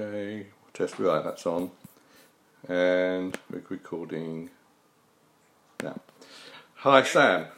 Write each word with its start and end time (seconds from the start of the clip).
Okay, 0.00 0.46
test 0.72 0.98
right, 0.98 1.22
that's 1.22 1.44
on. 1.44 1.70
And 2.66 3.36
we're 3.50 3.60
recording 3.68 4.48
now. 5.82 6.00
Hi 6.76 7.02
Sam, 7.02 7.48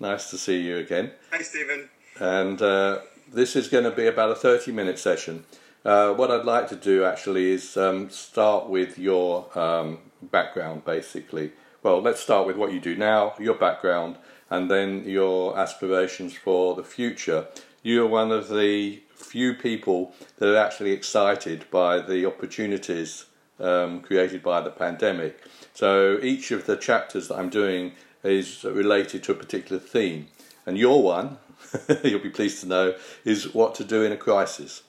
nice 0.00 0.30
to 0.30 0.38
see 0.38 0.62
you 0.62 0.78
again. 0.78 1.10
Hi 1.30 1.42
Stephen. 1.42 1.90
And 2.18 2.62
uh, 2.62 3.00
this 3.30 3.56
is 3.56 3.68
going 3.68 3.84
to 3.84 3.90
be 3.90 4.06
about 4.06 4.30
a 4.30 4.34
30 4.34 4.72
minute 4.72 4.98
session. 4.98 5.44
Uh, 5.84 6.14
what 6.14 6.30
I'd 6.30 6.46
like 6.46 6.66
to 6.68 6.76
do 6.76 7.04
actually 7.04 7.50
is 7.50 7.76
um, 7.76 8.08
start 8.08 8.70
with 8.70 8.98
your 8.98 9.46
um, 9.58 9.98
background 10.22 10.86
basically. 10.86 11.52
Well, 11.82 12.00
let's 12.00 12.20
start 12.22 12.46
with 12.46 12.56
what 12.56 12.72
you 12.72 12.80
do 12.80 12.96
now, 12.96 13.34
your 13.38 13.54
background, 13.54 14.16
and 14.48 14.70
then 14.70 15.06
your 15.06 15.58
aspirations 15.58 16.32
for 16.32 16.74
the 16.74 16.84
future. 16.84 17.48
You're 17.82 18.06
one 18.06 18.32
of 18.32 18.48
the 18.48 19.02
few 19.22 19.54
people 19.54 20.12
that 20.38 20.48
are 20.48 20.56
actually 20.56 20.92
excited 20.92 21.64
by 21.70 22.00
the 22.00 22.26
opportunities 22.26 23.26
um, 23.60 24.00
created 24.00 24.42
by 24.42 24.60
the 24.60 24.70
pandemic. 24.70 25.42
So 25.74 26.18
each 26.20 26.50
of 26.50 26.66
the 26.66 26.76
chapters 26.76 27.28
that 27.28 27.36
I'm 27.36 27.48
doing 27.48 27.92
is 28.24 28.64
related 28.64 29.22
to 29.24 29.32
a 29.32 29.34
particular 29.34 29.80
theme. 29.80 30.28
And 30.66 30.76
your 30.76 31.02
one, 31.02 31.38
you'll 32.04 32.20
be 32.20 32.30
pleased 32.30 32.60
to 32.60 32.68
know, 32.68 32.94
is 33.24 33.54
what 33.54 33.74
to 33.76 33.84
do 33.84 34.02
in 34.02 34.12
a 34.12 34.16
crisis. 34.16 34.82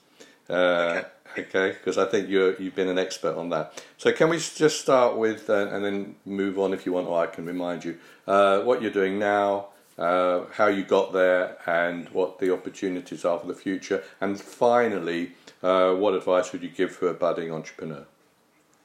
Uh, 0.48 1.02
okay, 1.38 1.70
because 1.70 1.98
I 1.98 2.04
think 2.04 2.28
you 2.28 2.40
have 2.40 2.74
been 2.74 2.88
an 2.88 2.98
expert 2.98 3.36
on 3.36 3.48
that. 3.50 3.82
So 3.96 4.12
can 4.12 4.28
we 4.28 4.36
just 4.36 4.80
start 4.80 5.16
with, 5.16 5.48
uh, 5.48 5.68
and 5.68 5.84
then 5.84 6.16
move 6.24 6.58
on 6.58 6.72
if 6.72 6.86
you 6.86 6.92
want, 6.92 7.08
or 7.08 7.20
I 7.20 7.26
can 7.26 7.46
remind 7.46 7.84
you, 7.84 7.98
uh, 8.26 8.60
what 8.60 8.82
you're 8.82 8.90
doing 8.90 9.18
now, 9.18 9.68
uh, 9.98 10.44
how 10.52 10.66
you 10.66 10.84
got 10.84 11.12
there, 11.12 11.56
and 11.66 12.08
what 12.10 12.38
the 12.38 12.52
opportunities 12.52 13.24
are 13.24 13.38
for 13.38 13.46
the 13.46 13.54
future. 13.54 14.02
And 14.20 14.40
finally, 14.40 15.32
uh, 15.62 15.94
what 15.94 16.14
advice 16.14 16.52
would 16.52 16.62
you 16.62 16.70
give 16.70 16.94
for 16.94 17.08
a 17.08 17.14
budding 17.14 17.52
entrepreneur? 17.52 18.06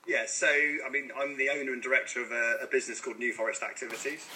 Yeah, 0.07 0.25
so 0.27 0.47
I 0.47 0.89
mean, 0.91 1.11
I'm 1.15 1.37
the 1.37 1.49
owner 1.49 1.71
and 1.71 1.83
director 1.83 2.21
of 2.21 2.31
a, 2.31 2.63
a 2.63 2.67
business 2.67 2.99
called 2.99 3.19
New 3.19 3.33
Forest 3.33 3.61
Activities. 3.61 4.27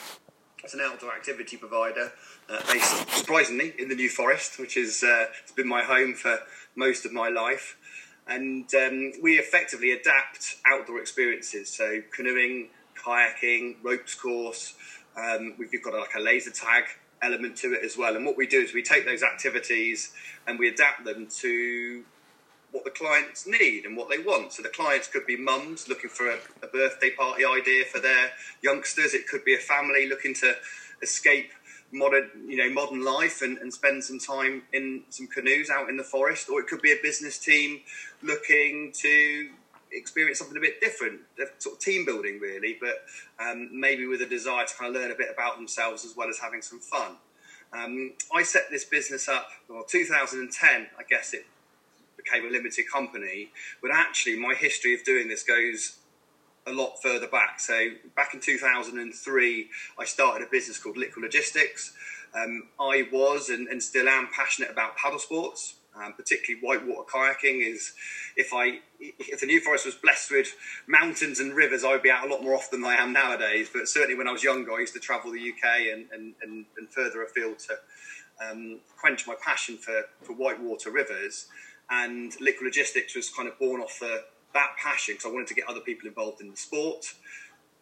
It's 0.64 0.74
an 0.74 0.82
outdoor 0.82 1.14
activity 1.14 1.58
provider 1.58 2.14
uh, 2.50 2.62
based, 2.72 3.10
surprisingly, 3.10 3.74
in 3.78 3.90
the 3.90 3.96
New 3.96 4.08
Forest, 4.08 4.60
which 4.60 4.78
is 4.78 5.04
uh, 5.04 5.26
been 5.56 5.68
my 5.68 5.84
home 5.84 6.14
for 6.14 6.40
most 6.76 7.06
of 7.06 7.12
my 7.12 7.28
life. 7.28 7.78
And 8.28 8.74
um, 8.76 9.12
we 9.22 9.38
effectively 9.40 9.92
adapt 9.92 10.56
outdoor 10.66 11.00
experiences, 11.00 11.68
so 11.70 12.02
canoeing, 12.16 12.70
kayaking, 12.96 13.76
ropes 13.84 14.16
course, 14.16 14.76
um, 15.18 15.56
we've 15.58 15.84
got 15.84 15.94
like 15.94 16.16
a 16.16 16.20
laser 16.20 16.52
tag 16.52 16.86
element 17.22 17.56
to 17.58 17.74
it 17.74 17.84
as 17.84 17.98
well. 17.98 18.16
And 18.16 18.26
what 18.26 18.38
we 18.38 18.48
do 18.48 18.60
is 18.60 18.74
we 18.74 18.84
take 18.84 19.06
those 19.06 19.24
activities 19.24 20.14
and 20.46 20.60
we 20.60 20.68
adapt 20.68 21.06
them 21.06 21.28
to 21.40 22.04
what 22.72 22.84
the 22.84 22.90
clients 22.90 23.48
need 23.48 23.86
and 23.86 23.96
what 23.96 24.10
they 24.10 24.18
want. 24.18 24.54
So 24.54 24.64
the 24.64 24.70
clients 24.70 25.08
could 25.08 25.26
be 25.26 25.38
mums 25.38 25.88
looking 25.88 26.10
for 26.10 26.30
a, 26.30 26.40
a 26.64 26.68
birthday 26.68 27.12
party 27.12 27.46
idea 27.46 27.86
for 27.86 28.00
their 28.00 28.32
youngsters. 28.62 29.14
It 29.14 29.28
could 29.28 29.46
be 29.46 29.54
a 29.54 29.60
family 29.60 30.10
looking 30.10 30.34
to 30.36 30.56
escape 31.02 31.52
modern, 31.92 32.30
you 32.48 32.58
know, 32.58 32.70
modern 32.74 33.06
life 33.06 33.44
and, 33.44 33.60
and 33.60 33.72
spend 33.72 34.04
some 34.04 34.18
time 34.18 34.64
in 34.74 35.04
some 35.10 35.28
canoes 35.28 35.70
out 35.70 35.90
in 35.90 35.98
the 35.98 36.04
forest, 36.04 36.50
or 36.50 36.60
it 36.60 36.68
could 36.68 36.82
be 36.82 36.92
a 36.92 36.98
business 37.04 37.38
team 37.38 37.82
looking 38.24 38.92
to 38.96 39.50
experience 39.94 40.40
something 40.40 40.58
a 40.58 40.62
bit 40.62 40.82
different, 40.82 41.22
sort 41.60 41.76
of 41.76 41.82
team 41.82 42.06
building 42.06 42.40
really, 42.40 42.78
but 42.80 43.06
um, 43.40 43.70
maybe 43.72 44.06
with 44.06 44.22
a 44.22 44.26
desire 44.26 44.66
to 44.66 44.76
kind 44.76 44.96
of 44.96 45.02
learn 45.02 45.12
a 45.12 45.16
bit 45.16 45.30
about 45.32 45.56
themselves 45.56 46.06
as 46.06 46.16
well 46.16 46.30
as 46.30 46.40
having 46.40 46.62
some 46.62 46.80
fun. 46.80 47.18
Um, 47.74 48.14
I 48.34 48.44
set 48.44 48.70
this 48.70 48.86
business 48.86 49.28
up, 49.28 49.48
well, 49.68 49.84
2010, 49.84 50.88
I 50.98 51.04
guess 51.10 51.34
it 51.34 51.46
became 52.16 52.46
a 52.46 52.52
limited 52.52 52.86
company, 52.92 53.50
but 53.82 53.92
actually 53.92 54.38
my 54.38 54.54
history 54.54 54.94
of 54.94 55.04
doing 55.04 55.28
this 55.28 55.44
goes 55.44 55.98
a 56.66 56.72
lot 56.72 57.02
further 57.02 57.28
back. 57.28 57.60
So 57.60 57.90
back 58.16 58.34
in 58.34 58.40
2003, 58.40 59.70
I 60.00 60.06
started 60.06 60.48
a 60.48 60.50
business 60.50 60.78
called 60.78 60.98
Liquid 60.98 61.24
Logistics. 61.24 61.94
Um, 62.34 62.70
I 62.80 63.08
was 63.12 63.50
and, 63.50 63.68
and 63.68 63.82
still 63.82 64.08
am 64.08 64.30
passionate 64.34 64.72
about 64.72 64.96
paddle 64.96 65.20
sports. 65.20 65.76
Um, 65.96 66.14
particularly 66.14 66.60
whitewater 66.66 67.08
kayaking 67.08 67.62
is 67.62 67.94
if 68.36 68.52
I 68.52 68.80
if 69.00 69.40
the 69.42 69.46
New 69.46 69.62
Forest 69.62 69.86
was 69.86 69.94
blessed 69.94 70.32
with 70.32 70.56
mountains 70.88 71.40
and 71.40 71.54
rivers, 71.54 71.84
I 71.84 71.92
would 71.92 72.02
be 72.02 72.10
out 72.10 72.28
a 72.28 72.32
lot 72.32 72.42
more 72.42 72.56
often 72.56 72.82
than 72.82 72.90
I 72.90 72.96
am 72.96 73.14
nowadays. 73.14 73.70
But 73.72 73.88
certainly 73.88 74.16
when 74.16 74.28
I 74.28 74.32
was 74.32 74.44
younger, 74.44 74.74
I 74.74 74.80
used 74.80 74.94
to 74.94 75.00
travel 75.00 75.32
the 75.32 75.38
UK 75.40 75.94
and, 75.94 76.08
and, 76.12 76.34
and, 76.42 76.66
and 76.78 76.90
further 76.90 77.22
afield 77.24 77.60
to 77.60 77.78
um, 78.42 78.80
quench 78.98 79.28
my 79.28 79.36
passion 79.40 79.78
for, 79.78 80.04
for 80.22 80.34
whitewater 80.34 80.90
rivers. 80.90 81.48
And 81.90 82.34
Liquid 82.40 82.66
Logistics 82.66 83.16
was 83.16 83.30
kind 83.30 83.48
of 83.48 83.60
born 83.60 83.82
off 83.82 84.00
the, 84.00 84.24
that 84.54 84.72
passion 84.82 85.16
because 85.16 85.30
I 85.30 85.34
wanted 85.34 85.48
to 85.48 85.54
get 85.54 85.68
other 85.68 85.82
people 85.82 86.08
involved 86.08 86.42
in 86.42 86.50
the 86.50 86.58
sport. 86.58 87.06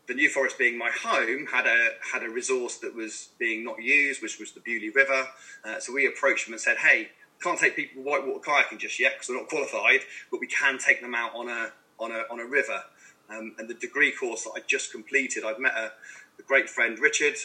The 0.07 0.15
New 0.15 0.29
Forest 0.29 0.57
being 0.57 0.77
my 0.77 0.89
home 0.89 1.45
had 1.45 1.67
a 1.67 1.91
had 2.11 2.23
a 2.23 2.29
resource 2.29 2.77
that 2.79 2.93
was 2.93 3.29
being 3.37 3.63
not 3.63 3.81
used, 3.81 4.21
which 4.21 4.39
was 4.39 4.51
the 4.51 4.59
Beaulieu 4.59 4.91
River. 4.93 5.27
Uh, 5.63 5.79
so 5.79 5.93
we 5.93 6.05
approached 6.07 6.47
them 6.47 6.53
and 6.53 6.61
said, 6.61 6.77
"Hey, 6.77 7.11
can't 7.41 7.59
take 7.59 7.75
people 7.75 8.03
whitewater 8.03 8.39
kayaking 8.39 8.79
just 8.79 8.99
yet 8.99 9.13
because 9.13 9.27
they're 9.27 9.37
not 9.37 9.49
qualified, 9.49 10.01
but 10.29 10.39
we 10.39 10.47
can 10.47 10.77
take 10.77 11.01
them 11.01 11.15
out 11.15 11.33
on 11.35 11.49
a 11.49 11.71
on 11.99 12.11
a 12.11 12.23
on 12.29 12.39
a 12.39 12.45
river. 12.45 12.83
Um, 13.29 13.55
and 13.57 13.69
the 13.69 13.73
degree 13.75 14.11
course 14.11 14.43
that 14.43 14.51
I 14.55 14.59
just 14.67 14.91
completed, 14.91 15.45
I've 15.45 15.59
met 15.59 15.73
a, 15.73 15.91
a 16.39 16.43
great 16.45 16.69
friend 16.69 16.99
Richard, 16.99 17.35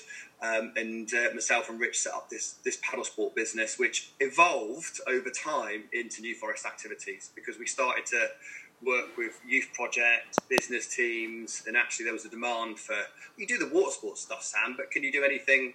um, 0.42 0.72
and 0.74 1.08
uh, 1.14 1.32
myself 1.32 1.70
and 1.70 1.78
Rich 1.78 2.00
set 2.00 2.12
up 2.12 2.28
this 2.28 2.54
this 2.64 2.78
paddle 2.82 3.04
sport 3.04 3.34
business, 3.34 3.78
which 3.78 4.10
evolved 4.20 5.00
over 5.06 5.30
time 5.30 5.84
into 5.92 6.22
New 6.22 6.34
Forest 6.34 6.66
activities 6.66 7.30
because 7.34 7.58
we 7.58 7.66
started 7.66 8.06
to 8.06 8.28
work 8.84 9.16
with 9.16 9.40
youth 9.46 9.68
projects, 9.72 10.38
business 10.48 10.94
teams, 10.94 11.62
and 11.66 11.76
actually 11.76 12.04
there 12.04 12.12
was 12.12 12.24
a 12.24 12.28
demand 12.28 12.78
for 12.78 12.96
you 13.36 13.46
do 13.46 13.58
the 13.58 13.68
water 13.72 13.90
sports 13.90 14.22
stuff, 14.22 14.42
Sam, 14.42 14.74
but 14.76 14.90
can 14.90 15.02
you 15.02 15.12
do 15.12 15.24
anything 15.24 15.74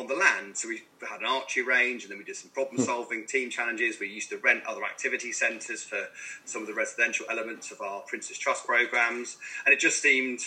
on 0.00 0.06
the 0.06 0.14
land. 0.14 0.56
So 0.56 0.68
we 0.68 0.82
had 1.08 1.20
an 1.20 1.26
archery 1.26 1.62
range, 1.62 2.02
and 2.02 2.10
then 2.10 2.18
we 2.18 2.24
did 2.24 2.36
some 2.36 2.50
problem 2.50 2.76
hmm. 2.76 2.82
solving, 2.82 3.26
team 3.26 3.50
challenges. 3.50 4.00
We 4.00 4.08
used 4.08 4.30
to 4.30 4.38
rent 4.38 4.64
other 4.66 4.84
activity 4.84 5.32
centres 5.32 5.82
for 5.82 6.08
some 6.44 6.62
of 6.62 6.68
the 6.68 6.74
residential 6.74 7.26
elements 7.30 7.70
of 7.70 7.80
our 7.80 8.00
Prince's 8.00 8.38
Trust 8.38 8.66
programs, 8.66 9.36
and 9.64 9.72
it 9.72 9.78
just 9.78 10.02
seemed 10.02 10.40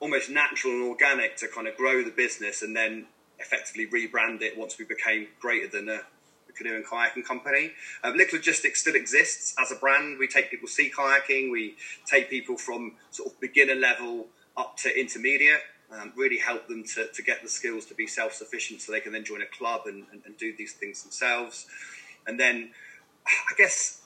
almost 0.00 0.30
natural 0.30 0.74
and 0.74 0.82
organic 0.84 1.36
to 1.36 1.48
kind 1.48 1.66
of 1.66 1.76
grow 1.76 2.02
the 2.02 2.10
business 2.10 2.62
and 2.62 2.76
then 2.76 3.06
effectively 3.38 3.86
rebrand 3.86 4.42
it 4.42 4.56
once 4.56 4.78
we 4.78 4.84
became 4.84 5.26
greater 5.40 5.68
than 5.68 5.88
a, 5.88 6.00
canoe 6.56 6.74
and 6.74 6.86
kayaking 6.86 7.22
company. 7.22 7.70
Um, 8.02 8.16
Liquid 8.16 8.40
Logistics 8.40 8.80
still 8.80 8.94
exists 8.94 9.54
as 9.60 9.70
a 9.70 9.74
brand. 9.74 10.18
We 10.18 10.26
take 10.26 10.50
people 10.50 10.68
sea 10.68 10.90
kayaking. 10.90 11.52
We 11.52 11.76
take 12.06 12.30
people 12.30 12.56
from 12.56 12.94
sort 13.10 13.30
of 13.30 13.38
beginner 13.40 13.74
level 13.74 14.28
up 14.56 14.74
to 14.78 14.98
intermediate 14.98 15.60
um, 15.92 16.12
really 16.16 16.38
help 16.38 16.66
them 16.68 16.84
to, 16.94 17.08
to 17.12 17.22
get 17.22 17.42
the 17.42 17.48
skills 17.48 17.86
to 17.86 17.94
be 17.94 18.06
self 18.06 18.32
sufficient 18.32 18.80
so 18.80 18.92
they 18.92 19.00
can 19.00 19.12
then 19.12 19.24
join 19.24 19.42
a 19.42 19.46
club 19.46 19.82
and, 19.86 20.04
and, 20.12 20.22
and 20.24 20.36
do 20.36 20.54
these 20.56 20.72
things 20.72 21.02
themselves. 21.02 21.66
And 22.26 22.40
then, 22.40 22.70
I 23.26 23.54
guess, 23.56 24.02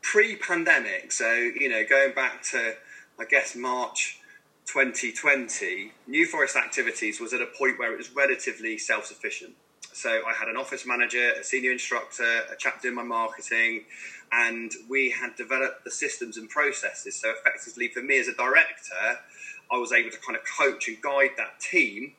pre 0.00 0.36
pandemic, 0.36 1.12
so, 1.12 1.32
you 1.32 1.68
know, 1.68 1.84
going 1.88 2.14
back 2.14 2.42
to, 2.50 2.74
I 3.18 3.24
guess, 3.24 3.56
March 3.56 4.20
2020, 4.66 5.92
New 6.06 6.26
Forest 6.26 6.56
Activities 6.56 7.20
was 7.20 7.32
at 7.32 7.40
a 7.40 7.46
point 7.46 7.78
where 7.78 7.92
it 7.92 7.98
was 7.98 8.14
relatively 8.14 8.78
self 8.78 9.06
sufficient. 9.06 9.54
So 9.92 10.08
I 10.08 10.32
had 10.32 10.48
an 10.48 10.56
office 10.56 10.86
manager, 10.86 11.32
a 11.38 11.44
senior 11.44 11.72
instructor, 11.72 12.42
a 12.50 12.56
chap 12.56 12.80
doing 12.80 12.94
my 12.94 13.02
marketing, 13.02 13.84
and 14.32 14.72
we 14.88 15.10
had 15.10 15.36
developed 15.36 15.84
the 15.84 15.90
systems 15.90 16.38
and 16.38 16.48
processes. 16.48 17.20
So 17.20 17.30
effectively, 17.30 17.88
for 17.88 18.00
me 18.02 18.18
as 18.18 18.28
a 18.28 18.34
director, 18.34 19.18
I 19.72 19.78
was 19.78 19.92
able 19.92 20.10
to 20.10 20.18
kind 20.18 20.36
of 20.36 20.42
coach 20.58 20.88
and 20.88 21.00
guide 21.00 21.30
that 21.36 21.58
team 21.60 22.12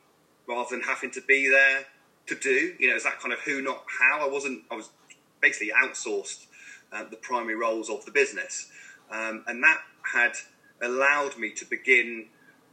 rather 0.48 0.68
than 0.70 0.82
having 0.82 1.10
to 1.12 1.20
be 1.22 1.48
there 1.48 1.84
to 2.26 2.34
do. 2.34 2.74
You 2.78 2.88
know, 2.88 2.96
it's 2.96 3.04
that 3.04 3.20
kind 3.20 3.32
of 3.32 3.40
who, 3.40 3.62
not 3.62 3.84
how. 4.00 4.26
I 4.26 4.30
wasn't. 4.30 4.64
I 4.70 4.74
was 4.74 4.90
basically 5.40 5.72
outsourced 5.72 6.46
uh, 6.92 7.04
the 7.04 7.16
primary 7.16 7.54
roles 7.54 7.88
of 7.88 8.04
the 8.04 8.10
business, 8.10 8.70
um, 9.10 9.44
and 9.46 9.62
that 9.62 9.80
had 10.12 10.32
allowed 10.82 11.38
me 11.38 11.50
to 11.52 11.64
begin 11.64 12.26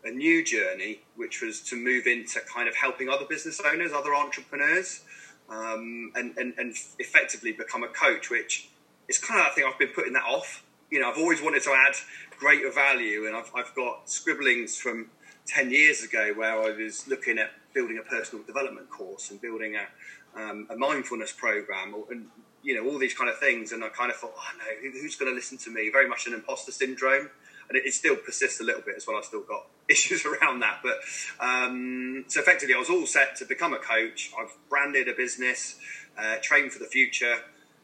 a 0.03 0.09
new 0.09 0.43
journey, 0.43 1.01
which 1.15 1.41
was 1.41 1.61
to 1.61 1.75
move 1.75 2.07
into 2.07 2.39
kind 2.41 2.67
of 2.67 2.75
helping 2.75 3.07
other 3.07 3.25
business 3.25 3.61
owners, 3.63 3.91
other 3.93 4.15
entrepreneurs, 4.15 5.01
um, 5.49 6.11
and, 6.15 6.35
and, 6.37 6.53
and 6.57 6.75
effectively 6.97 7.51
become 7.51 7.83
a 7.83 7.87
coach, 7.87 8.29
which 8.29 8.69
is 9.07 9.17
kind 9.17 9.39
of 9.39 9.47
I 9.47 9.49
think 9.49 9.67
I've 9.67 9.77
been 9.77 9.89
putting 9.89 10.13
that 10.13 10.23
off. 10.23 10.63
You 10.91 10.99
know, 10.99 11.09
I've 11.09 11.17
always 11.17 11.41
wanted 11.41 11.63
to 11.63 11.71
add 11.71 11.95
greater 12.37 12.69
value. 12.69 13.25
And 13.25 13.35
I've, 13.35 13.49
I've 13.55 13.73
got 13.75 14.09
scribblings 14.09 14.77
from 14.77 15.09
10 15.47 15.71
years 15.71 16.03
ago 16.03 16.33
where 16.35 16.51
I 16.51 16.71
was 16.71 17.07
looking 17.07 17.39
at 17.39 17.51
building 17.73 17.97
a 17.97 18.07
personal 18.07 18.43
development 18.43 18.89
course 18.89 19.31
and 19.31 19.41
building 19.41 19.75
a, 19.75 20.39
um, 20.39 20.67
a 20.69 20.75
mindfulness 20.75 21.31
program 21.31 21.95
and, 22.09 22.25
you 22.61 22.75
know, 22.75 22.91
all 22.91 22.99
these 22.99 23.13
kind 23.13 23.29
of 23.29 23.39
things. 23.39 23.71
And 23.71 23.85
I 23.85 23.89
kind 23.89 24.11
of 24.11 24.17
thought, 24.17 24.33
oh 24.35 24.57
no, 24.57 24.65
who, 24.81 24.99
who's 24.99 25.15
going 25.15 25.31
to 25.31 25.35
listen 25.35 25.57
to 25.59 25.69
me? 25.71 25.89
Very 25.89 26.09
much 26.09 26.27
an 26.27 26.33
imposter 26.33 26.73
syndrome. 26.73 27.29
And 27.69 27.77
it, 27.77 27.85
it, 27.85 27.93
still 27.93 28.17
persists 28.17 28.59
a 28.59 28.65
little 28.65 28.81
bit 28.81 28.95
as 28.97 29.07
well. 29.07 29.15
I've 29.15 29.23
still 29.23 29.43
got 29.43 29.67
issues 29.89 30.25
around 30.25 30.59
that. 30.59 30.81
But 30.83 30.99
um, 31.39 32.25
so 32.27 32.41
effectively, 32.41 32.75
I 32.75 32.79
was 32.79 32.89
all 32.89 33.05
set 33.05 33.37
to 33.37 33.45
become 33.45 33.73
a 33.73 33.79
coach. 33.79 34.33
I've 34.37 34.57
branded 34.69 35.07
a 35.07 35.13
business, 35.13 35.77
uh, 36.17 36.35
trained 36.41 36.73
for 36.73 36.79
the 36.79 36.85
future 36.85 37.37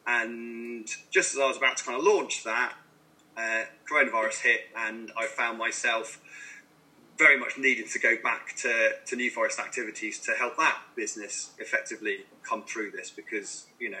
And 0.06 0.86
just 1.10 1.34
as 1.34 1.40
I 1.40 1.46
was 1.46 1.56
about 1.56 1.78
to 1.78 1.84
kind 1.84 1.98
of 1.98 2.04
launch 2.04 2.44
that, 2.44 2.74
uh, 3.38 3.64
coronavirus 3.90 4.42
hit, 4.42 4.60
and 4.76 5.12
I 5.16 5.26
found 5.26 5.58
myself 5.58 6.20
very 7.18 7.38
much 7.38 7.58
needing 7.58 7.86
to 7.88 7.98
go 7.98 8.14
back 8.22 8.54
to, 8.56 8.92
to 9.06 9.16
New 9.16 9.30
Forest 9.30 9.58
activities 9.58 10.18
to 10.20 10.32
help 10.32 10.56
that 10.56 10.78
business 10.96 11.50
effectively 11.58 12.26
come 12.42 12.62
through 12.62 12.92
this 12.92 13.10
because, 13.10 13.66
you 13.80 13.90
know, 13.90 13.98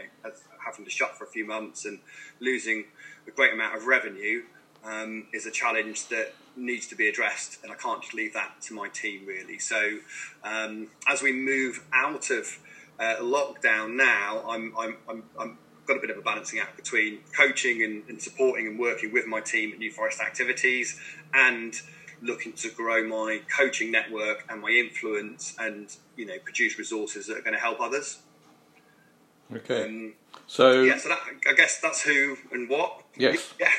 having 0.64 0.84
to 0.84 0.90
shut 0.90 1.16
for 1.16 1.24
a 1.24 1.28
few 1.28 1.44
months 1.44 1.84
and 1.84 1.98
losing 2.40 2.84
a 3.26 3.30
great 3.30 3.52
amount 3.52 3.76
of 3.76 3.86
revenue 3.86 4.42
um, 4.84 5.26
is 5.32 5.46
a 5.46 5.50
challenge 5.50 6.08
that 6.08 6.32
needs 6.56 6.86
to 6.88 6.96
be 6.96 7.08
addressed, 7.08 7.58
and 7.62 7.72
I 7.72 7.74
can't 7.74 8.00
just 8.02 8.14
leave 8.14 8.34
that 8.34 8.60
to 8.62 8.74
my 8.74 8.88
team 8.88 9.26
really. 9.26 9.58
So, 9.58 9.98
um, 10.44 10.88
as 11.08 11.22
we 11.22 11.32
move 11.32 11.84
out 11.92 12.30
of 12.30 12.58
uh, 12.98 13.16
lockdown 13.20 13.96
now, 13.96 14.44
I'm, 14.48 14.74
I'm, 14.78 14.96
I'm, 15.08 15.22
I'm 15.38 15.58
got 15.88 15.96
a 15.96 16.00
bit 16.00 16.10
of 16.10 16.18
a 16.18 16.22
balancing 16.22 16.60
act 16.60 16.76
between 16.76 17.18
coaching 17.36 17.82
and, 17.82 18.04
and, 18.08 18.22
supporting 18.22 18.66
and 18.66 18.78
working 18.78 19.12
with 19.12 19.26
my 19.26 19.40
team 19.40 19.72
at 19.72 19.78
New 19.78 19.90
Forest 19.90 20.20
Activities 20.20 21.00
and 21.34 21.74
looking 22.22 22.52
to 22.52 22.70
grow 22.70 23.06
my 23.06 23.40
coaching 23.56 23.90
network 23.90 24.44
and 24.48 24.60
my 24.60 24.68
influence 24.68 25.56
and 25.58 25.96
you 26.16 26.26
know 26.26 26.38
produce 26.44 26.78
resources 26.78 27.26
that 27.26 27.38
are 27.38 27.42
going 27.42 27.54
to 27.54 27.60
help 27.60 27.80
others. 27.80 28.18
Okay. 29.52 29.84
Um, 29.84 30.14
so 30.46 30.82
yeah, 30.82 30.98
so 30.98 31.08
that, 31.08 31.20
I 31.48 31.54
guess 31.54 31.80
that's 31.80 32.02
who 32.02 32.36
and 32.52 32.68
what. 32.68 33.02
Yes. 33.16 33.54
Yeah. 33.60 33.70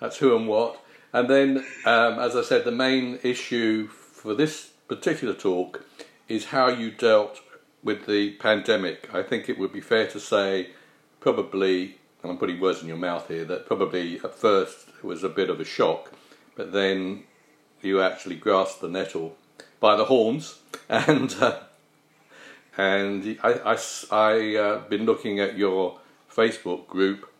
that's 0.00 0.16
who 0.16 0.34
and 0.36 0.48
what. 0.48 0.82
And 1.12 1.28
then, 1.28 1.58
um, 1.84 2.18
as 2.18 2.36
I 2.36 2.42
said, 2.42 2.64
the 2.64 2.72
main 2.72 3.18
issue 3.22 3.88
for 3.88 4.34
this 4.34 4.70
particular 4.88 5.34
talk 5.34 5.84
is 6.28 6.46
how 6.46 6.68
you 6.68 6.90
dealt 6.90 7.40
with 7.82 8.06
the 8.06 8.32
pandemic. 8.36 9.12
I 9.12 9.22
think 9.22 9.48
it 9.48 9.58
would 9.58 9.72
be 9.72 9.80
fair 9.80 10.06
to 10.08 10.20
say, 10.20 10.70
probably, 11.20 11.96
and 12.22 12.32
I'm 12.32 12.38
putting 12.38 12.60
words 12.60 12.82
in 12.82 12.88
your 12.88 12.96
mouth 12.96 13.28
here, 13.28 13.44
that 13.44 13.66
probably 13.66 14.16
at 14.16 14.34
first 14.34 14.88
it 14.98 15.04
was 15.04 15.22
a 15.22 15.28
bit 15.28 15.50
of 15.50 15.60
a 15.60 15.64
shock, 15.64 16.12
but 16.56 16.72
then 16.72 17.24
you 17.82 18.00
actually 18.02 18.36
grasped 18.36 18.80
the 18.80 18.88
nettle 18.88 19.36
by 19.78 19.96
the 19.96 20.06
horns 20.06 20.58
and. 20.88 21.34
Uh, 21.40 21.60
and 22.76 23.38
I, 23.42 23.74
I, 23.74 23.78
I 24.10 24.56
uh, 24.56 24.88
been 24.88 25.04
looking 25.04 25.40
at 25.40 25.58
your 25.58 25.98
Facebook 26.32 26.86
group, 26.86 27.30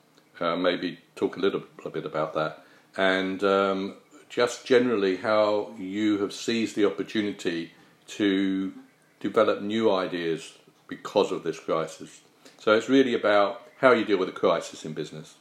uh, 0.41 0.57
maybe 0.57 0.99
talk 1.17 1.37
a 1.37 1.41
little 1.41 1.63
a 1.85 1.89
bit 1.89 2.05
about 2.05 2.35
that, 2.35 2.65
and 2.97 3.43
um, 3.45 3.95
just 4.29 4.67
generally 4.67 5.17
how 5.17 5.73
you 5.79 6.19
have 6.19 6.33
seized 6.33 6.77
the 6.77 6.85
opportunity 6.85 7.73
to 8.09 8.73
develop 9.21 9.63
new 9.63 9.91
ideas 9.91 10.59
because 10.89 11.31
of 11.31 11.43
this 11.43 11.59
crisis. 11.59 12.21
So 12.59 12.75
it's 12.75 12.89
really 12.89 13.15
about 13.15 13.63
how 13.81 13.93
you 13.93 14.05
deal 14.05 14.19
with 14.19 14.29
a 14.29 14.33
crisis 14.33 14.85
in 14.85 14.93
business. 14.93 15.37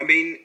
I 0.00 0.04
mean, 0.04 0.38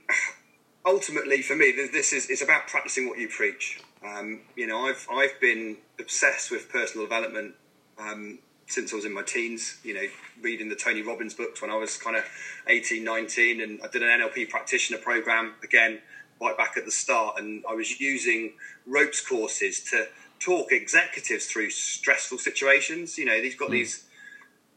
ultimately 0.85 1.41
for 1.41 1.55
me, 1.55 1.73
this 1.91 2.13
is 2.13 2.29
it's 2.29 2.41
about 2.41 2.67
practicing 2.67 3.07
what 3.07 3.19
you 3.19 3.27
preach. 3.27 3.79
Um, 4.05 4.41
you 4.55 4.67
know, 4.67 4.85
I've 4.85 5.05
I've 5.11 5.39
been 5.39 5.77
obsessed 5.99 6.49
with 6.49 6.69
personal 6.69 7.05
development 7.05 7.55
um, 7.97 8.39
since 8.67 8.93
I 8.93 8.95
was 8.95 9.05
in 9.05 9.13
my 9.13 9.23
teens, 9.23 9.79
you 9.83 9.93
know, 9.93 10.05
reading 10.41 10.69
the 10.69 10.75
Tony 10.75 11.01
Robbins 11.01 11.33
books 11.33 11.61
when 11.61 11.71
I 11.71 11.75
was 11.75 11.97
kind 11.97 12.15
of 12.15 12.23
18, 12.67 13.03
19, 13.03 13.61
and 13.61 13.79
I 13.83 13.87
did 13.87 14.03
an 14.03 14.21
NLP 14.21 14.49
practitioner 14.49 14.99
program 14.99 15.55
again 15.63 15.99
right 16.39 16.57
back 16.57 16.77
at 16.77 16.85
the 16.85 16.91
start, 16.91 17.37
and 17.37 17.63
I 17.69 17.73
was 17.73 17.99
using 17.99 18.53
ropes 18.87 19.25
courses 19.27 19.83
to 19.91 20.07
talk 20.39 20.71
executives 20.71 21.47
through 21.47 21.71
stressful 21.71 22.37
situations. 22.37 23.17
You 23.17 23.25
know, 23.25 23.41
they've 23.41 23.57
got 23.57 23.69
mm. 23.69 23.73
these 23.73 24.05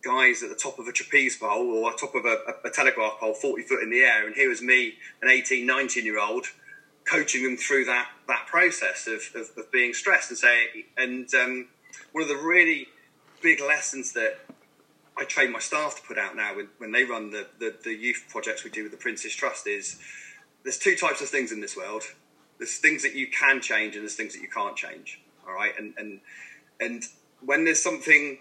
guys 0.02 0.42
at 0.42 0.48
the 0.48 0.56
top 0.56 0.78
of 0.78 0.88
a 0.88 0.92
trapeze 0.92 1.36
pole 1.36 1.70
or 1.70 1.92
top 1.92 2.14
of 2.14 2.24
a, 2.24 2.38
a, 2.48 2.68
a, 2.68 2.70
telegraph 2.70 3.18
pole 3.20 3.34
40 3.34 3.62
foot 3.62 3.82
in 3.82 3.90
the 3.90 4.00
air 4.00 4.26
and 4.26 4.34
here 4.34 4.48
was 4.48 4.60
me 4.60 4.94
an 5.20 5.28
18 5.28 5.64
19 5.64 6.04
year 6.04 6.20
old 6.20 6.46
coaching 7.04 7.44
them 7.44 7.56
through 7.56 7.84
that 7.84 8.08
that 8.26 8.46
process 8.46 9.06
of, 9.06 9.22
of, 9.40 9.50
of 9.56 9.70
being 9.70 9.94
stressed 9.94 10.30
and 10.30 10.38
say 10.38 10.86
and 10.96 11.32
um, 11.34 11.68
one 12.12 12.22
of 12.22 12.28
the 12.28 12.36
really 12.36 12.88
big 13.42 13.60
lessons 13.60 14.12
that 14.12 14.38
I 15.16 15.24
train 15.24 15.52
my 15.52 15.58
staff 15.58 15.96
to 15.96 16.02
put 16.02 16.18
out 16.18 16.36
now 16.36 16.56
when, 16.56 16.68
when 16.78 16.92
they 16.92 17.04
run 17.04 17.30
the, 17.30 17.46
the, 17.58 17.74
the 17.84 17.92
youth 17.92 18.24
projects 18.28 18.64
we 18.64 18.70
do 18.70 18.82
with 18.84 18.92
the 18.92 18.98
Prince's 18.98 19.34
Trust 19.34 19.66
is 19.66 20.00
there's 20.62 20.78
two 20.78 20.96
types 20.96 21.20
of 21.20 21.28
things 21.28 21.52
in 21.52 21.60
this 21.60 21.76
world. 21.76 22.04
There's 22.58 22.78
things 22.78 23.02
that 23.02 23.14
you 23.14 23.26
can 23.26 23.60
change 23.60 23.94
and 23.94 24.02
there's 24.02 24.14
things 24.14 24.34
that 24.34 24.40
you 24.40 24.48
can't 24.48 24.76
change. 24.76 25.20
All 25.46 25.52
right, 25.52 25.72
and 25.76 25.92
and 25.98 26.20
and 26.78 27.02
when 27.44 27.64
there's 27.64 27.82
something 27.82 28.38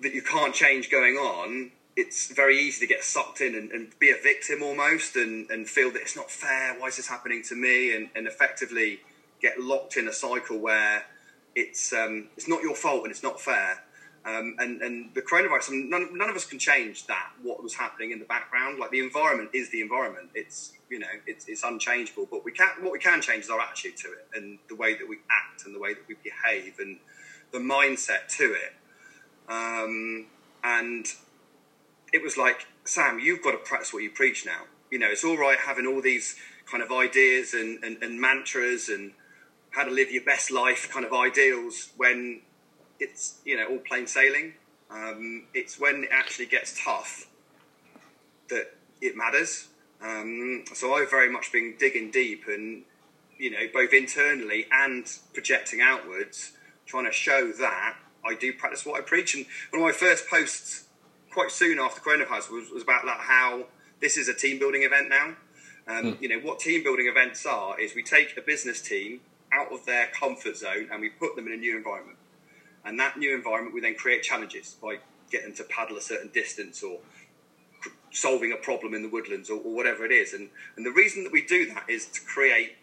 that 0.00 0.14
you 0.14 0.22
can't 0.22 0.54
change 0.54 0.90
going 0.90 1.16
on, 1.16 1.72
it's 1.96 2.32
very 2.32 2.58
easy 2.58 2.86
to 2.86 2.92
get 2.92 3.02
sucked 3.02 3.40
in 3.40 3.54
and, 3.54 3.70
and 3.70 3.98
be 3.98 4.10
a 4.10 4.16
victim 4.16 4.62
almost 4.62 5.16
and, 5.16 5.50
and 5.50 5.68
feel 5.68 5.90
that 5.92 6.02
it's 6.02 6.16
not 6.16 6.30
fair. 6.30 6.78
Why 6.78 6.88
is 6.88 6.96
this 6.96 7.08
happening 7.08 7.42
to 7.44 7.54
me? 7.54 7.94
And, 7.94 8.10
and 8.14 8.26
effectively 8.26 9.00
get 9.40 9.58
locked 9.58 9.96
in 9.96 10.06
a 10.08 10.12
cycle 10.12 10.58
where 10.58 11.04
it's 11.54 11.92
um, 11.92 12.28
it's 12.36 12.48
not 12.48 12.62
your 12.62 12.74
fault 12.74 13.04
and 13.04 13.10
it's 13.10 13.22
not 13.22 13.40
fair 13.40 13.82
um, 14.26 14.56
and, 14.58 14.82
and 14.82 15.14
the 15.14 15.22
coronavirus, 15.22 15.68
I 15.68 15.72
mean, 15.72 15.88
none, 15.88 16.18
none, 16.18 16.28
of 16.28 16.34
us 16.34 16.44
can 16.44 16.58
change 16.58 17.06
that, 17.06 17.30
what 17.42 17.62
was 17.62 17.74
happening 17.74 18.10
in 18.10 18.18
the 18.18 18.24
background. 18.24 18.80
Like 18.80 18.90
the 18.90 18.98
environment 18.98 19.50
is 19.52 19.70
the 19.70 19.80
environment. 19.80 20.30
It's, 20.34 20.72
you 20.90 20.98
know, 20.98 21.06
it's, 21.28 21.46
it's 21.46 21.62
unchangeable. 21.62 22.26
But 22.28 22.44
we 22.44 22.50
can, 22.50 22.66
what 22.80 22.92
we 22.92 22.98
can 22.98 23.22
change 23.22 23.44
is 23.44 23.50
our 23.50 23.60
attitude 23.60 23.96
to 23.98 24.08
it 24.08 24.26
and 24.34 24.58
the 24.68 24.74
way 24.74 24.94
that 24.94 25.08
we 25.08 25.18
act 25.30 25.64
and 25.64 25.72
the 25.72 25.78
way 25.78 25.94
that 25.94 26.02
we 26.08 26.16
behave 26.24 26.80
and 26.80 26.98
the 27.52 27.58
mindset 27.58 28.26
to 28.38 28.52
it. 28.52 28.74
Um, 29.48 30.26
and 30.64 31.06
it 32.12 32.22
was 32.22 32.36
like, 32.36 32.66
Sam, 32.84 33.18
you've 33.18 33.42
got 33.42 33.52
to 33.52 33.58
practice 33.58 33.92
what 33.92 34.02
you 34.02 34.10
preach 34.10 34.44
now. 34.44 34.62
You 34.90 34.98
know, 34.98 35.08
it's 35.10 35.24
all 35.24 35.36
right 35.36 35.58
having 35.58 35.86
all 35.86 36.00
these 36.00 36.36
kind 36.70 36.82
of 36.82 36.90
ideas 36.90 37.54
and, 37.54 37.82
and, 37.82 38.02
and 38.02 38.20
mantras 38.20 38.88
and 38.88 39.12
how 39.70 39.84
to 39.84 39.90
live 39.90 40.10
your 40.10 40.24
best 40.24 40.50
life 40.50 40.88
kind 40.90 41.04
of 41.04 41.12
ideals 41.12 41.90
when 41.96 42.40
it's 42.98 43.40
you 43.44 43.56
know 43.56 43.66
all 43.68 43.78
plain 43.78 44.06
sailing. 44.06 44.54
Um, 44.90 45.46
it's 45.52 45.78
when 45.78 46.04
it 46.04 46.10
actually 46.12 46.46
gets 46.46 46.82
tough 46.82 47.26
that 48.48 48.74
it 49.00 49.16
matters. 49.16 49.68
Um, 50.00 50.64
so 50.74 50.94
I've 50.94 51.10
very 51.10 51.30
much 51.30 51.52
been 51.52 51.74
digging 51.78 52.10
deep 52.10 52.44
and 52.46 52.84
you 53.38 53.50
know 53.50 53.66
both 53.72 53.92
internally 53.92 54.66
and 54.72 55.06
projecting 55.32 55.80
outwards, 55.80 56.52
trying 56.86 57.04
to 57.04 57.12
show 57.12 57.52
that 57.52 57.96
I 58.26 58.34
do 58.34 58.52
practice 58.52 58.84
what 58.84 59.00
I 59.00 59.02
preach. 59.02 59.34
And 59.34 59.46
one 59.70 59.82
of 59.82 59.86
my 59.86 59.92
first 59.92 60.28
posts, 60.28 60.84
quite 61.30 61.50
soon 61.50 61.78
after 61.78 62.00
coronavirus, 62.00 62.50
was, 62.50 62.70
was 62.70 62.82
about 62.82 63.06
like 63.06 63.18
how 63.18 63.66
this 64.00 64.16
is 64.16 64.28
a 64.28 64.34
team 64.34 64.58
building 64.58 64.82
event 64.82 65.08
now. 65.08 65.36
Um, 65.88 66.14
mm. 66.14 66.22
You 66.22 66.28
know 66.28 66.40
what 66.40 66.58
team 66.58 66.82
building 66.82 67.06
events 67.06 67.46
are 67.46 67.78
is 67.78 67.94
we 67.94 68.02
take 68.02 68.36
a 68.36 68.42
business 68.42 68.80
team 68.80 69.20
out 69.52 69.72
of 69.72 69.86
their 69.86 70.08
comfort 70.08 70.56
zone 70.56 70.88
and 70.90 71.00
we 71.00 71.10
put 71.10 71.36
them 71.36 71.46
in 71.46 71.52
a 71.52 71.56
new 71.56 71.76
environment. 71.76 72.18
And 72.84 72.98
that 73.00 73.16
new 73.16 73.34
environment, 73.34 73.74
we 73.74 73.80
then 73.80 73.94
create 73.94 74.22
challenges 74.22 74.76
by 74.80 74.98
getting 75.30 75.54
to 75.54 75.64
paddle 75.64 75.96
a 75.96 76.00
certain 76.00 76.30
distance 76.32 76.82
or 76.82 77.00
solving 78.12 78.52
a 78.52 78.56
problem 78.56 78.94
in 78.94 79.02
the 79.02 79.08
woodlands 79.08 79.50
or, 79.50 79.60
or, 79.60 79.74
whatever 79.74 80.04
it 80.04 80.12
is. 80.12 80.32
And, 80.32 80.48
and 80.76 80.86
the 80.86 80.90
reason 80.90 81.24
that 81.24 81.32
we 81.32 81.42
do 81.42 81.66
that 81.66 81.84
is 81.88 82.06
to 82.06 82.20
create 82.20 82.76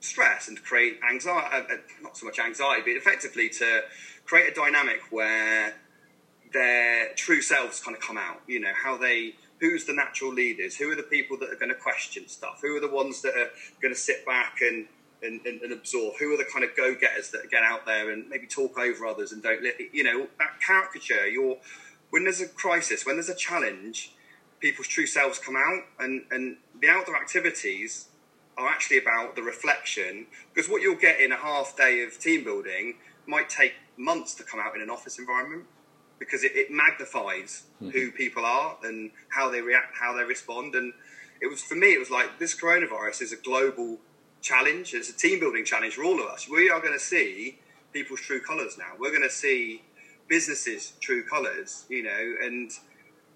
stress 0.00 0.48
and 0.48 0.62
create 0.62 0.98
anxiety, 1.08 1.48
uh, 1.52 1.74
uh, 1.74 1.76
not 2.02 2.16
so 2.16 2.26
much 2.26 2.38
anxiety, 2.38 2.82
but 2.82 2.96
effectively 2.96 3.48
to 3.48 3.82
create 4.24 4.52
a 4.52 4.54
dynamic 4.54 5.00
where 5.10 5.74
their 6.52 7.12
true 7.14 7.42
selves 7.42 7.80
kind 7.80 7.96
of 7.96 8.02
come 8.02 8.18
out. 8.18 8.40
You 8.46 8.60
know, 8.60 8.72
how 8.74 8.96
they, 8.96 9.34
who's 9.60 9.84
the 9.84 9.92
natural 9.92 10.32
leaders? 10.32 10.76
Who 10.76 10.90
are 10.90 10.96
the 10.96 11.02
people 11.02 11.36
that 11.38 11.50
are 11.50 11.56
going 11.56 11.70
to 11.70 11.74
question 11.74 12.28
stuff? 12.28 12.60
Who 12.62 12.76
are 12.76 12.80
the 12.80 12.90
ones 12.90 13.22
that 13.22 13.34
are 13.34 13.50
going 13.82 13.94
to 13.94 14.00
sit 14.00 14.24
back 14.24 14.58
and 14.60 14.86
and, 15.20 15.44
and, 15.44 15.60
and, 15.62 15.72
absorb? 15.72 16.14
Who 16.20 16.32
are 16.32 16.36
the 16.36 16.44
kind 16.44 16.64
of 16.64 16.76
go 16.76 16.94
getters 16.94 17.30
that 17.30 17.50
get 17.50 17.64
out 17.64 17.84
there 17.86 18.10
and 18.10 18.28
maybe 18.28 18.46
talk 18.46 18.78
over 18.78 19.04
others 19.04 19.32
and 19.32 19.42
don't, 19.42 19.64
let, 19.64 19.74
you 19.92 20.04
know, 20.04 20.28
that 20.38 20.60
caricature? 20.64 21.26
You're, 21.26 21.56
when 22.10 22.22
there's 22.22 22.40
a 22.40 22.46
crisis, 22.46 23.04
when 23.04 23.16
there's 23.16 23.28
a 23.28 23.34
challenge, 23.34 24.12
people's 24.60 24.86
true 24.86 25.06
selves 25.06 25.40
come 25.40 25.56
out, 25.56 25.82
and, 25.98 26.24
and 26.30 26.58
the 26.80 26.88
outdoor 26.88 27.16
activities 27.16 28.06
are 28.58 28.68
actually 28.68 28.98
about 28.98 29.36
the 29.36 29.42
reflection 29.42 30.26
because 30.52 30.68
what 30.68 30.82
you'll 30.82 30.96
get 30.96 31.20
in 31.20 31.32
a 31.32 31.36
half 31.36 31.76
day 31.76 32.02
of 32.02 32.18
team 32.18 32.44
building 32.44 32.96
might 33.26 33.48
take 33.48 33.74
months 33.96 34.34
to 34.34 34.42
come 34.42 34.60
out 34.60 34.74
in 34.74 34.82
an 34.82 34.90
office 34.90 35.18
environment 35.18 35.64
because 36.18 36.42
it, 36.42 36.52
it 36.54 36.70
magnifies 36.70 37.64
mm-hmm. 37.80 37.90
who 37.90 38.10
people 38.10 38.44
are 38.44 38.76
and 38.82 39.10
how 39.30 39.48
they 39.48 39.60
react, 39.60 39.96
how 39.96 40.16
they 40.16 40.24
respond. 40.24 40.74
And 40.74 40.92
it 41.40 41.48
was 41.48 41.62
for 41.62 41.76
me, 41.76 41.88
it 41.92 41.98
was 41.98 42.10
like 42.10 42.38
this 42.38 42.58
coronavirus 42.58 43.22
is 43.22 43.32
a 43.32 43.36
global 43.36 43.98
challenge. 44.40 44.94
It's 44.94 45.10
a 45.10 45.16
team 45.16 45.40
building 45.40 45.64
challenge 45.64 45.94
for 45.94 46.04
all 46.04 46.20
of 46.20 46.26
us. 46.26 46.48
We 46.48 46.70
are 46.70 46.80
going 46.80 46.92
to 46.92 46.98
see 46.98 47.60
people's 47.92 48.20
true 48.20 48.40
colours 48.40 48.76
now. 48.76 48.92
We're 48.98 49.10
going 49.10 49.22
to 49.22 49.30
see 49.30 49.82
businesses' 50.28 50.92
true 51.00 51.22
colours, 51.24 51.86
you 51.88 52.02
know, 52.02 52.34
and 52.42 52.70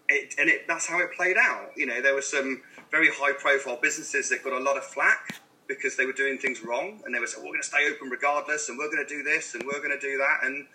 it, 0.08 0.34
and 0.38 0.48
it, 0.48 0.66
that's 0.68 0.86
how 0.86 1.00
it 1.00 1.12
played 1.12 1.36
out. 1.38 1.70
You 1.76 1.86
know, 1.86 2.02
there 2.02 2.14
were 2.14 2.22
some 2.22 2.62
very 2.92 3.08
high 3.08 3.32
profile 3.32 3.78
businesses 3.82 4.28
that 4.28 4.44
got 4.44 4.52
a 4.52 4.62
lot 4.62 4.76
of 4.76 4.84
flack 4.84 5.40
because 5.66 5.96
they 5.96 6.06
were 6.06 6.12
doing 6.12 6.38
things 6.38 6.62
wrong, 6.62 7.00
and 7.04 7.12
they 7.12 7.18
were 7.18 7.26
saying, 7.26 7.44
"We're 7.44 7.52
going 7.52 7.62
to 7.62 7.66
stay 7.66 7.90
open 7.90 8.10
regardless, 8.10 8.68
and 8.68 8.78
we're 8.78 8.92
going 8.92 9.04
to 9.04 9.12
do 9.12 9.24
this, 9.24 9.54
and 9.54 9.64
we're 9.64 9.80
going 9.80 9.98
to 9.98 9.98
do 9.98 10.18
that," 10.18 10.44
and 10.44 10.66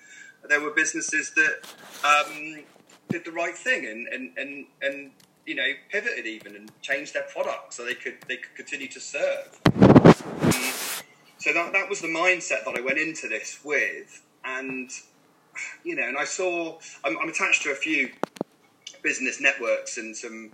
there 0.49 0.59
were 0.59 0.71
businesses 0.71 1.31
that 1.35 1.55
um, 2.03 2.63
did 3.09 3.23
the 3.23 3.31
right 3.31 3.55
thing, 3.55 3.85
and 3.85 4.07
and 4.07 4.37
and 4.37 4.65
and 4.81 5.11
you 5.47 5.55
know, 5.55 5.67
pivoted 5.89 6.27
even 6.27 6.55
and 6.55 6.71
changed 6.81 7.13
their 7.13 7.23
product 7.23 7.73
so 7.73 7.85
they 7.85 7.95
could 7.95 8.17
they 8.27 8.35
could 8.35 8.53
continue 8.55 8.89
to 8.89 8.99
serve. 8.99 9.59
So 11.39 11.53
that 11.53 11.71
that 11.71 11.87
was 11.89 12.01
the 12.01 12.09
mindset 12.09 12.65
that 12.65 12.75
I 12.75 12.81
went 12.81 12.97
into 12.97 13.29
this 13.29 13.59
with, 13.63 14.21
and 14.43 14.91
you 15.83 15.95
know, 15.95 16.03
and 16.03 16.17
I 16.17 16.25
saw 16.25 16.77
I'm, 17.03 17.17
I'm 17.19 17.29
attached 17.29 17.63
to 17.63 17.71
a 17.71 17.75
few 17.75 18.11
business 19.01 19.39
networks 19.39 19.97
and 19.97 20.15
some 20.15 20.51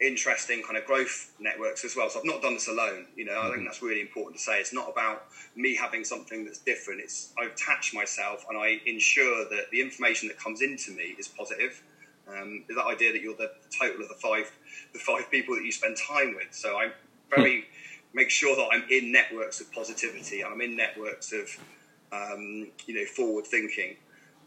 interesting 0.00 0.62
kind 0.62 0.76
of 0.76 0.86
growth 0.86 1.32
networks 1.38 1.84
as 1.84 1.94
well. 1.94 2.08
So 2.08 2.20
I've 2.20 2.24
not 2.24 2.42
done 2.42 2.54
this 2.54 2.68
alone. 2.68 3.06
You 3.16 3.26
know, 3.26 3.38
I 3.38 3.44
think 3.44 3.56
mm-hmm. 3.56 3.64
that's 3.66 3.82
really 3.82 4.00
important 4.00 4.38
to 4.38 4.42
say. 4.42 4.60
It's 4.60 4.72
not 4.72 4.90
about 4.90 5.26
me 5.54 5.76
having 5.76 6.04
something 6.04 6.44
that's 6.44 6.58
different. 6.58 7.00
It's 7.00 7.32
I 7.38 7.46
attach 7.46 7.92
myself 7.94 8.44
and 8.48 8.58
I 8.58 8.80
ensure 8.86 9.48
that 9.50 9.70
the 9.70 9.80
information 9.80 10.28
that 10.28 10.38
comes 10.38 10.62
into 10.62 10.92
me 10.92 11.14
is 11.18 11.28
positive. 11.28 11.82
Um, 12.28 12.64
that 12.68 12.86
idea 12.86 13.12
that 13.12 13.22
you're 13.22 13.36
the 13.36 13.50
total 13.76 14.02
of 14.02 14.08
the 14.08 14.14
five 14.14 14.50
the 14.92 14.98
five 14.98 15.30
people 15.30 15.54
that 15.56 15.64
you 15.64 15.72
spend 15.72 15.96
time 15.96 16.34
with. 16.34 16.48
So 16.52 16.76
I 16.76 16.92
very 17.28 17.66
make 18.12 18.30
sure 18.30 18.56
that 18.56 18.68
I'm 18.72 18.84
in 18.90 19.12
networks 19.12 19.60
of 19.60 19.72
positivity. 19.72 20.44
I'm 20.44 20.60
in 20.60 20.76
networks 20.76 21.32
of 21.32 21.48
um, 22.12 22.68
you 22.86 22.94
know 22.94 23.04
forward 23.04 23.46
thinking. 23.46 23.96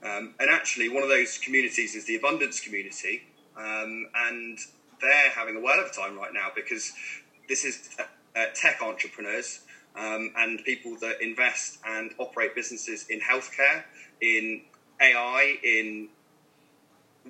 Um, 0.04 0.36
and 0.40 0.50
actually, 0.50 0.90
one 0.90 1.04
of 1.04 1.10
those 1.10 1.38
communities 1.38 1.96
is 1.96 2.06
the 2.06 2.18
abundance 2.18 2.60
community, 2.60 3.24
um, 3.56 4.08
and 4.16 4.60
they're 5.04 5.30
having 5.30 5.56
a 5.56 5.60
whale 5.60 5.80
of 5.80 5.88
a 5.88 5.92
time 5.92 6.18
right 6.18 6.34
now 6.34 6.48
because 6.56 6.92
this 7.48 7.66
is 7.66 7.90
uh, 8.00 8.04
uh, 8.36 8.46
tech 8.56 8.82
entrepreneurs 8.82 9.60
um, 9.96 10.32
and 10.36 10.64
people 10.64 10.96
that 11.02 11.22
invest 11.22 11.78
and 11.86 12.14
operate 12.18 12.56
businesses 12.56 13.06
in 13.10 13.20
healthcare, 13.20 13.84
in 14.22 14.62
AI, 15.00 15.58
in 15.64 16.10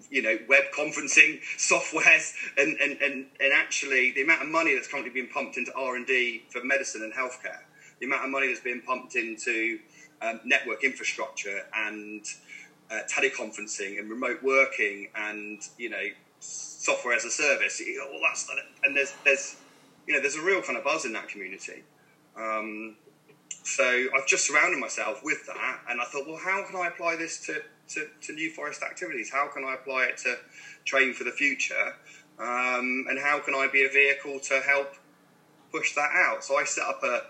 you 0.09 0.21
know 0.21 0.37
web 0.47 0.63
conferencing 0.75 1.39
softwares 1.57 2.33
and, 2.57 2.77
and, 2.81 2.99
and, 3.01 3.25
and 3.39 3.53
actually 3.53 4.11
the 4.11 4.21
amount 4.21 4.41
of 4.41 4.47
money 4.47 4.73
that's 4.73 4.87
currently 4.87 5.11
being 5.11 5.27
pumped 5.27 5.55
into 5.55 5.71
r&d 5.75 6.43
for 6.49 6.63
medicine 6.63 7.03
and 7.03 7.13
healthcare 7.13 7.59
the 7.99 8.05
amount 8.07 8.23
of 8.23 8.31
money 8.31 8.47
that's 8.47 8.59
being 8.59 8.81
pumped 8.81 9.15
into 9.15 9.79
um, 10.21 10.39
network 10.43 10.83
infrastructure 10.83 11.61
and 11.75 12.25
uh, 12.89 12.99
teleconferencing 13.09 13.99
and 13.99 14.09
remote 14.09 14.41
working 14.41 15.07
and 15.15 15.61
you 15.77 15.89
know 15.89 16.03
software 16.43 17.15
as 17.15 17.25
a 17.25 17.31
service 17.31 17.81
all 18.11 18.19
that 18.21 18.37
stuff 18.37 18.57
and 18.83 18.95
there's 18.95 19.13
there's 19.23 19.55
you 20.07 20.13
know 20.13 20.19
there's 20.19 20.35
a 20.35 20.41
real 20.41 20.61
kind 20.61 20.77
of 20.77 20.83
buzz 20.83 21.05
in 21.05 21.13
that 21.13 21.27
community 21.27 21.83
um, 22.35 22.95
so 23.63 24.07
I've 24.17 24.27
just 24.27 24.47
surrounded 24.47 24.79
myself 24.79 25.21
with 25.23 25.45
that 25.45 25.79
and 25.89 26.01
I 26.01 26.05
thought 26.05 26.27
well 26.27 26.39
how 26.43 26.65
can 26.65 26.75
I 26.75 26.87
apply 26.87 27.15
this 27.15 27.45
to 27.45 27.61
to, 27.89 28.07
to 28.21 28.33
New 28.33 28.49
Forest 28.49 28.83
activities? 28.83 29.29
How 29.31 29.47
can 29.47 29.63
I 29.63 29.75
apply 29.75 30.05
it 30.05 30.17
to 30.19 30.37
train 30.85 31.13
for 31.13 31.23
the 31.23 31.31
future? 31.31 31.95
Um, 32.39 33.05
and 33.09 33.19
how 33.19 33.39
can 33.39 33.53
I 33.53 33.67
be 33.71 33.83
a 33.83 33.89
vehicle 33.89 34.39
to 34.39 34.59
help 34.61 34.95
push 35.71 35.93
that 35.95 36.09
out? 36.13 36.43
So 36.43 36.57
I 36.57 36.63
set 36.63 36.85
up 36.85 37.03
a, 37.03 37.23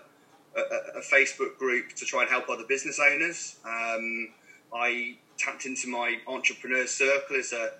a, 0.56 0.98
a 0.98 1.02
Facebook 1.02 1.58
group 1.58 1.92
to 1.94 2.04
try 2.04 2.22
and 2.22 2.30
help 2.30 2.48
other 2.48 2.64
business 2.68 2.98
owners. 2.98 3.56
Um, 3.64 4.32
I 4.72 5.18
tapped 5.36 5.66
into 5.66 5.88
my 5.88 6.18
entrepreneur 6.26 6.86
circle 6.86 7.36
as 7.36 7.52
a, 7.52 7.72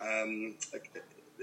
um, 0.00 0.54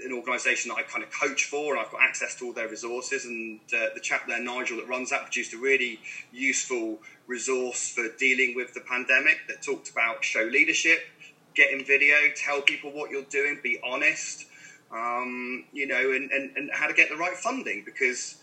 an 0.04 0.12
organisation 0.12 0.68
that 0.68 0.76
I 0.76 0.82
kind 0.82 1.02
of 1.02 1.10
coach 1.10 1.44
for, 1.44 1.74
and 1.74 1.84
I've 1.84 1.90
got 1.90 2.02
access 2.02 2.34
to 2.36 2.46
all 2.46 2.52
their 2.52 2.68
resources. 2.68 3.24
And 3.24 3.60
uh, 3.72 3.86
the 3.94 4.00
chap 4.00 4.26
there, 4.26 4.42
Nigel, 4.42 4.78
that 4.78 4.88
runs 4.88 5.10
that, 5.10 5.22
produced 5.22 5.54
a 5.54 5.58
really 5.58 6.00
useful 6.32 6.98
resource 7.26 7.90
for 7.90 8.08
dealing 8.18 8.54
with 8.54 8.74
the 8.74 8.80
pandemic 8.80 9.38
that 9.48 9.62
talked 9.62 9.90
about 9.90 10.22
show 10.22 10.42
leadership, 10.42 10.98
get 11.54 11.72
in 11.72 11.84
video, 11.84 12.16
tell 12.36 12.60
people 12.60 12.90
what 12.92 13.10
you're 13.10 13.22
doing, 13.24 13.58
be 13.62 13.78
honest, 13.84 14.46
um, 14.92 15.64
you 15.72 15.86
know, 15.86 16.12
and, 16.12 16.30
and, 16.30 16.56
and 16.56 16.70
how 16.72 16.86
to 16.86 16.94
get 16.94 17.08
the 17.08 17.16
right 17.16 17.36
funding 17.36 17.82
because, 17.84 18.36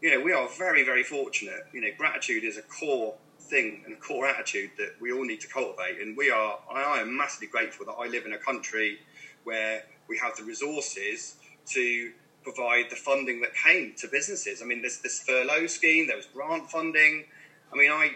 you 0.00 0.10
know, 0.10 0.24
we 0.24 0.32
are 0.32 0.48
very, 0.56 0.84
very 0.84 1.02
fortunate. 1.02 1.66
You 1.72 1.80
know, 1.80 1.88
gratitude 1.98 2.44
is 2.44 2.56
a 2.56 2.62
core 2.62 3.14
thing 3.38 3.82
and 3.84 3.94
a 3.94 3.96
core 3.96 4.26
attitude 4.26 4.70
that 4.78 4.94
we 5.00 5.12
all 5.12 5.24
need 5.24 5.40
to 5.40 5.48
cultivate. 5.48 6.00
And 6.00 6.16
we 6.16 6.30
are, 6.30 6.58
I 6.72 7.00
am 7.00 7.16
massively 7.16 7.48
grateful 7.48 7.84
that 7.86 7.92
I 7.92 8.06
live 8.06 8.24
in 8.24 8.32
a 8.32 8.38
country 8.38 9.00
where 9.44 9.84
we 10.08 10.18
have 10.18 10.36
the 10.36 10.44
resources 10.44 11.36
to 11.66 12.12
provide 12.42 12.86
the 12.90 12.96
funding 12.96 13.40
that 13.42 13.54
came 13.54 13.94
to 13.98 14.08
businesses. 14.08 14.62
I 14.62 14.64
mean, 14.64 14.80
there's 14.80 14.98
this 14.98 15.20
furlough 15.20 15.66
scheme, 15.66 16.06
there 16.06 16.16
was 16.16 16.26
grant 16.26 16.70
funding. 16.70 17.24
I 17.72 17.76
mean, 17.76 17.90
I 17.90 18.12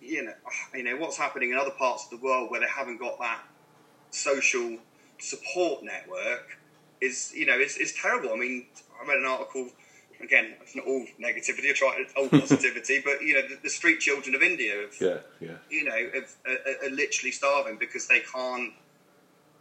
you 0.00 0.24
know, 0.24 0.32
ah, 0.46 0.76
you 0.76 0.84
know 0.84 0.96
what's 0.96 1.16
happening 1.16 1.50
in 1.50 1.58
other 1.58 1.72
parts 1.72 2.04
of 2.04 2.10
the 2.10 2.24
world 2.24 2.50
where 2.50 2.60
they 2.60 2.66
haven't 2.66 2.98
got 2.98 3.18
that 3.18 3.40
social 4.10 4.78
support 5.18 5.82
network 5.82 6.58
is, 7.00 7.32
you 7.34 7.46
know, 7.46 7.58
it's, 7.58 7.76
it's 7.76 8.00
terrible. 8.00 8.32
I 8.32 8.36
mean, 8.36 8.66
I 9.00 9.06
read 9.06 9.18
an 9.18 9.26
article 9.26 9.68
again. 10.20 10.54
It's 10.62 10.76
not 10.76 10.86
all 10.86 11.04
negativity. 11.20 11.70
I 11.70 11.72
try 11.72 12.04
all 12.16 12.28
positivity, 12.40 13.02
but 13.04 13.22
you 13.22 13.34
know, 13.34 13.48
the, 13.48 13.58
the, 13.62 13.70
street 13.70 14.00
children 14.00 14.34
of 14.34 14.42
India, 14.42 14.82
have, 14.82 14.94
yeah, 15.00 15.18
yeah, 15.40 15.56
you 15.70 15.84
know, 15.84 16.10
have, 16.14 16.34
are, 16.46 16.86
are 16.86 16.90
literally 16.90 17.32
starving 17.32 17.76
because 17.78 18.06
they 18.06 18.20
can't 18.20 18.72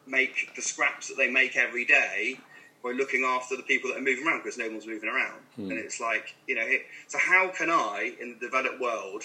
make 0.08 0.56
the 0.56 0.62
scraps 0.62 1.10
that 1.10 1.18
they 1.18 1.30
make 1.30 1.56
every 1.56 1.86
day 1.86 2.40
by 2.84 2.92
looking 2.92 3.24
after 3.24 3.56
the 3.56 3.64
people 3.64 3.90
that 3.90 3.98
are 3.98 4.02
moving 4.02 4.26
around 4.26 4.40
because 4.40 4.58
no 4.58 4.70
one's 4.70 4.88
moving 4.88 5.10
around. 5.10 5.42
Hmm. 5.56 5.72
And 5.72 5.80
it's 5.80 6.00
like, 6.00 6.36
you 6.48 6.56
know, 6.56 6.68
so 7.08 7.18
how 7.18 7.50
can 7.50 7.70
I, 7.70 8.14
in 8.20 8.38
the 8.40 8.46
developed 8.46 8.80
world, 8.80 9.24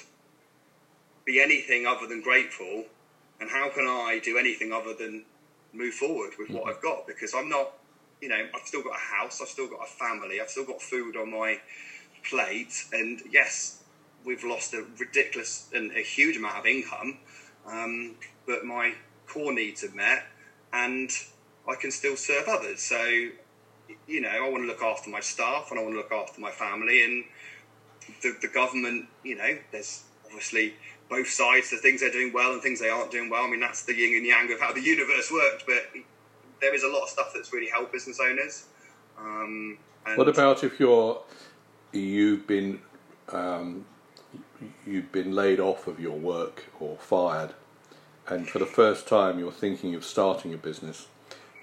be 1.24 1.40
anything 1.40 1.86
other 1.86 2.06
than 2.06 2.22
grateful? 2.22 2.84
And 3.40 3.50
how 3.50 3.70
can 3.70 3.86
I 3.86 4.20
do 4.22 4.38
anything 4.38 4.72
other 4.72 4.94
than 4.94 5.24
move 5.72 5.94
forward 5.94 6.32
with 6.38 6.50
what 6.50 6.62
mm-hmm. 6.62 6.70
I've 6.70 6.82
got? 6.82 7.06
Because 7.06 7.34
I'm 7.34 7.48
not, 7.48 7.72
you 8.20 8.28
know, 8.28 8.46
I've 8.54 8.66
still 8.66 8.82
got 8.82 8.96
a 8.96 9.16
house, 9.16 9.40
I've 9.40 9.48
still 9.48 9.68
got 9.68 9.80
a 9.84 9.90
family, 9.90 10.40
I've 10.40 10.50
still 10.50 10.64
got 10.64 10.80
food 10.80 11.16
on 11.16 11.30
my 11.30 11.60
plate. 12.28 12.84
And 12.92 13.20
yes, 13.30 13.82
we've 14.24 14.44
lost 14.44 14.74
a 14.74 14.84
ridiculous 14.98 15.68
and 15.74 15.92
a 15.92 16.02
huge 16.02 16.36
amount 16.36 16.58
of 16.58 16.66
income, 16.66 17.18
um, 17.66 18.14
but 18.46 18.64
my 18.64 18.94
core 19.26 19.52
needs 19.52 19.82
are 19.84 19.90
met 19.90 20.24
and 20.72 21.10
I 21.68 21.74
can 21.74 21.90
still 21.90 22.16
serve 22.16 22.48
others. 22.48 22.80
So, 22.80 23.02
you 24.06 24.20
know, 24.20 24.28
I 24.28 24.48
want 24.48 24.62
to 24.62 24.66
look 24.66 24.82
after 24.82 25.10
my 25.10 25.20
staff 25.20 25.68
and 25.70 25.78
I 25.78 25.82
want 25.82 25.94
to 25.94 25.98
look 25.98 26.12
after 26.12 26.40
my 26.40 26.50
family. 26.50 27.04
And 27.04 27.24
the, 28.22 28.36
the 28.40 28.48
government, 28.48 29.06
you 29.22 29.36
know, 29.36 29.58
there's 29.70 30.04
obviously 30.26 30.74
both 31.08 31.28
sides, 31.28 31.70
the 31.70 31.76
things 31.76 32.00
they're 32.00 32.10
doing 32.10 32.32
well 32.32 32.52
and 32.52 32.62
things 32.62 32.80
they 32.80 32.88
aren't 32.88 33.10
doing 33.10 33.28
well. 33.28 33.44
I 33.44 33.50
mean, 33.50 33.60
that's 33.60 33.82
the 33.82 33.94
yin 33.94 34.16
and 34.16 34.26
yang 34.26 34.52
of 34.52 34.60
how 34.60 34.72
the 34.72 34.80
universe 34.80 35.30
works. 35.30 35.64
But 35.66 36.02
there 36.60 36.74
is 36.74 36.82
a 36.82 36.88
lot 36.88 37.02
of 37.02 37.08
stuff 37.10 37.32
that's 37.34 37.52
really 37.52 37.70
helped 37.70 37.92
business 37.92 38.18
owners. 38.20 38.66
Um, 39.18 39.78
what 40.14 40.28
about 40.28 40.64
if 40.64 40.80
you're 40.80 41.22
you've 41.92 42.46
been 42.46 42.80
um, 43.28 43.84
you've 44.86 45.12
been 45.12 45.32
laid 45.32 45.60
off 45.60 45.86
of 45.86 46.00
your 46.00 46.16
work 46.16 46.64
or 46.80 46.96
fired, 46.96 47.54
and 48.28 48.48
for 48.48 48.58
the 48.58 48.66
first 48.66 49.06
time 49.06 49.38
you're 49.38 49.52
thinking 49.52 49.94
of 49.94 50.04
starting 50.04 50.54
a 50.54 50.56
business? 50.56 51.06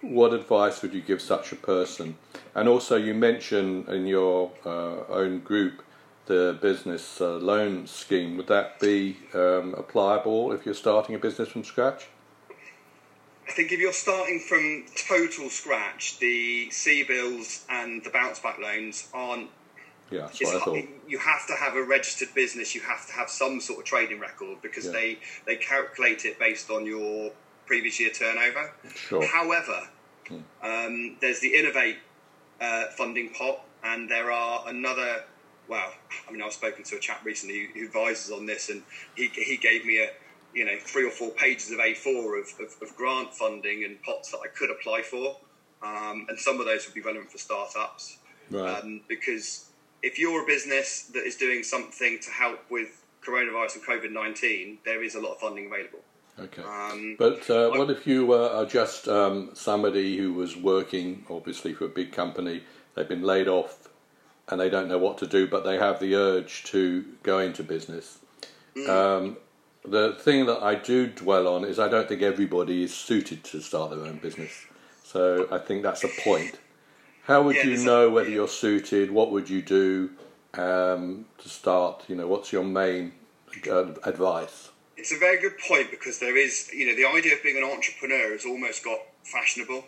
What 0.01 0.34
advice 0.34 0.82
would 0.82 0.94
you 0.94 1.01
give 1.01 1.22
such 1.22 1.51
a 1.51 1.56
person? 1.56 2.18
And 2.56 2.70
also, 2.70 2.96
you 2.96 3.13
mentioned 3.13 3.89
in 3.89 4.08
your 4.08 4.51
uh, 4.66 5.04
own 5.10 5.39
group 5.39 5.84
the 6.30 6.58
business 6.62 7.20
uh, 7.20 7.38
loan 7.38 7.88
scheme, 7.88 8.38
would 8.38 8.48
that 8.48 8.80
be 8.80 9.18
um, 9.34 9.75
applicable 9.78 10.51
if 10.51 10.63
you're 10.63 10.75
starting 10.75 11.16
a 11.16 11.18
business 11.18 11.50
from 11.50 11.63
scratch? 11.63 12.08
I 13.48 13.51
think 13.51 13.72
if 13.72 13.80
you're 13.80 13.92
starting 13.92 14.39
from 14.39 14.86
total 14.96 15.50
scratch, 15.50 16.20
the 16.20 16.68
CBILS 16.70 17.66
and 17.68 18.04
the 18.04 18.12
bounce 18.12 18.39
back 18.39 18.60
loans 18.60 19.10
aren't. 19.12 19.50
Yeah, 20.12 20.22
that's 20.22 20.42
what 20.42 20.56
I 20.56 20.60
thought. 20.60 20.89
You 21.08 21.20
have 21.20 21.46
to 21.48 21.54
have 21.54 21.75
a 21.75 21.84
registered 21.84 22.34
business. 22.34 22.74
You 22.74 22.82
have 22.82 23.06
to 23.08 23.13
have 23.13 23.30
some 23.30 23.62
sort 23.62 23.80
of 23.80 23.86
trading 23.86 24.20
record 24.20 24.62
because 24.62 24.86
yeah. 24.86 24.92
they 24.92 25.20
they 25.46 25.56
calculate 25.56 26.25
it 26.25 26.39
based 26.39 26.70
on 26.70 26.86
your 26.86 27.32
previous 27.66 28.00
year 28.00 28.10
turnover. 28.10 28.72
Sure. 28.96 29.25
However, 29.25 29.88
hmm. 30.28 30.39
um, 30.63 31.18
there's 31.22 31.39
the 31.39 31.56
Innovate 31.56 31.98
uh, 32.60 32.86
funding 32.98 33.30
pot, 33.30 33.62
and 33.84 34.10
there 34.10 34.32
are 34.32 34.63
another 34.68 35.24
wow. 35.68 35.92
I 36.28 36.32
mean, 36.32 36.42
I've 36.42 36.54
spoken 36.54 36.84
to 36.86 36.96
a 36.96 37.00
chap 37.00 37.24
recently 37.24 37.68
who, 37.68 37.80
who 37.80 37.86
advises 37.86 38.32
on 38.32 38.46
this, 38.46 38.70
and 38.70 38.82
he, 39.16 39.28
he 39.28 39.58
gave 39.58 39.86
me 39.86 40.01
a 40.04 40.10
you 40.54 40.66
know 40.66 40.78
three 40.80 41.06
or 41.06 41.12
four 41.12 41.30
pages 41.32 41.72
of 41.72 41.78
A4 41.78 42.42
of, 42.42 42.60
of, 42.60 42.75
of 42.82 42.96
grant 42.96 43.34
funding 43.34 43.84
and 43.86 44.01
pots 44.01 44.32
that 44.32 44.39
I 44.39 44.48
could 44.48 44.72
apply 44.72 45.04
for, 45.04 45.38
um, 45.84 46.25
and 46.30 46.39
some 46.39 46.60
of 46.60 46.66
those 46.66 46.86
would 46.88 46.96
be 46.96 47.01
relevant 47.01 47.32
for 47.32 47.38
startups. 47.38 48.18
Right. 48.50 48.82
Um, 48.82 49.01
because 49.08 49.68
if 50.01 50.20
you're 50.20 50.44
a 50.44 50.46
business 50.46 51.03
that 51.13 51.24
is 51.24 51.36
doing 51.36 51.63
something 51.63 52.20
to 52.20 52.29
help 52.32 52.60
with 52.70 53.03
coronavirus 53.25 53.75
and 53.75 53.84
COVID 53.84 54.12
nineteen, 54.12 54.77
there 54.86 55.03
is 55.03 55.15
a 55.15 55.20
lot 55.20 55.34
of 55.34 55.39
funding 55.39 55.68
available. 55.68 56.00
Okay. 56.39 56.63
Um, 56.63 57.18
but 57.20 57.50
uh, 57.50 57.70
what 57.72 57.89
if 57.89 58.08
you 58.08 58.32
uh, 58.34 58.50
are 58.60 58.65
just 58.65 59.08
um, 59.10 59.50
somebody 59.53 60.18
who 60.18 60.34
was 60.34 60.56
working, 60.56 61.25
obviously, 61.29 61.74
for 61.74 61.86
a 61.86 61.89
big 61.89 62.13
company? 62.13 62.63
They've 62.96 63.08
been 63.08 63.24
laid 63.24 63.48
off 63.48 63.89
and 64.48 64.60
they 64.60 64.70
don't 64.70 64.88
know 64.88 64.98
what 64.98 65.18
to 65.18 65.27
do, 65.27 65.48
but 65.48 65.63
they 65.63 65.77
have 65.77 66.00
the 66.00 66.15
urge 66.15 66.63
to 66.65 67.06
go 67.24 67.39
into 67.39 67.63
business. 67.63 68.20
Mm. 68.75 68.89
Um, 68.89 69.38
the 69.86 70.13
thing 70.13 70.46
that 70.46 70.63
I 70.63 70.75
do 70.75 71.08
dwell 71.08 71.48
on 71.48 71.65
is 71.65 71.77
I 71.77 71.88
don't 71.88 72.08
think 72.08 72.22
everybody 72.22 72.84
is 72.84 72.94
suited 72.94 73.44
to 73.46 73.62
start 73.62 73.91
their 73.91 74.06
own 74.06 74.18
business. 74.18 74.65
So 75.03 75.48
I 75.51 75.58
think 75.58 75.84
that's 75.84 76.03
a 76.03 76.10
point. 76.24 76.58
How 77.29 77.43
would 77.43 77.55
Yeah, 77.55 77.65
you 77.65 77.77
know 77.77 78.09
whether 78.09 78.29
you're 78.29 78.48
suited? 78.48 79.12
What 79.12 79.31
would 79.31 79.48
you 79.50 79.62
do 79.62 80.09
um, 80.55 81.25
to 81.38 81.48
start? 81.48 82.05
You 82.07 82.15
know, 82.15 82.27
what's 82.27 82.51
your 82.51 82.63
main 82.63 83.13
uh, 83.69 83.93
advice? 84.03 84.69
It's 84.98 85.12
a 85.12 85.17
very 85.17 85.39
good 85.39 85.57
point 85.59 85.91
because 85.91 86.17
there 86.17 86.36
is, 86.36 86.71
you 86.74 86.88
know, 86.88 86.95
the 86.95 87.05
idea 87.05 87.36
of 87.36 87.43
being 87.43 87.57
an 87.57 87.63
entrepreneur 87.63 88.31
has 88.31 88.45
almost 88.45 88.83
got 88.83 89.00
fashionable. 89.24 89.86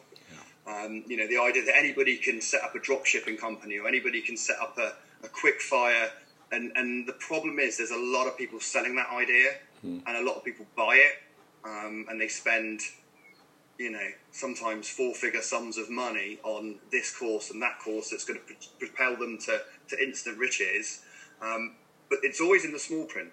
Um, 0.67 1.03
you 1.07 1.17
know, 1.17 1.25
the 1.25 1.39
idea 1.39 1.65
that 1.65 1.75
anybody 1.75 2.17
can 2.17 2.39
set 2.39 2.63
up 2.63 2.75
a 2.75 2.79
drop 2.79 3.07
shipping 3.07 3.38
company 3.38 3.79
or 3.79 3.88
anybody 3.88 4.21
can 4.21 4.38
set 4.38 4.57
up 4.62 4.77
a, 4.77 4.93
a 5.25 5.27
quick 5.27 5.60
fire. 5.60 6.12
And, 6.51 6.71
and 6.75 7.07
the 7.07 7.13
problem 7.13 7.57
is 7.57 7.77
there's 7.77 7.89
a 7.89 7.98
lot 7.98 8.27
of 8.27 8.38
people 8.38 8.60
selling 8.60 8.95
that 8.98 9.10
idea 9.12 9.55
and 10.05 10.15
a 10.15 10.21
lot 10.24 10.36
of 10.36 10.45
people 10.45 10.67
buy 10.75 10.95
it 10.95 11.13
um, 11.65 12.05
and 12.07 12.21
they 12.21 12.27
spend, 12.27 12.81
you 13.81 13.89
know, 13.89 14.07
sometimes 14.31 14.88
four 14.88 15.15
figure 15.15 15.41
sums 15.41 15.77
of 15.77 15.89
money 15.89 16.38
on 16.43 16.75
this 16.91 17.15
course 17.15 17.50
and 17.50 17.61
that 17.63 17.79
course 17.79 18.11
that's 18.11 18.23
going 18.23 18.39
to 18.39 18.67
propel 18.77 19.17
them 19.17 19.39
to, 19.39 19.61
to 19.89 20.01
instant 20.01 20.38
riches. 20.38 21.01
Um, 21.41 21.75
but 22.09 22.19
it's 22.21 22.39
always 22.39 22.63
in 22.63 22.71
the 22.71 22.79
small 22.79 23.05
print. 23.05 23.29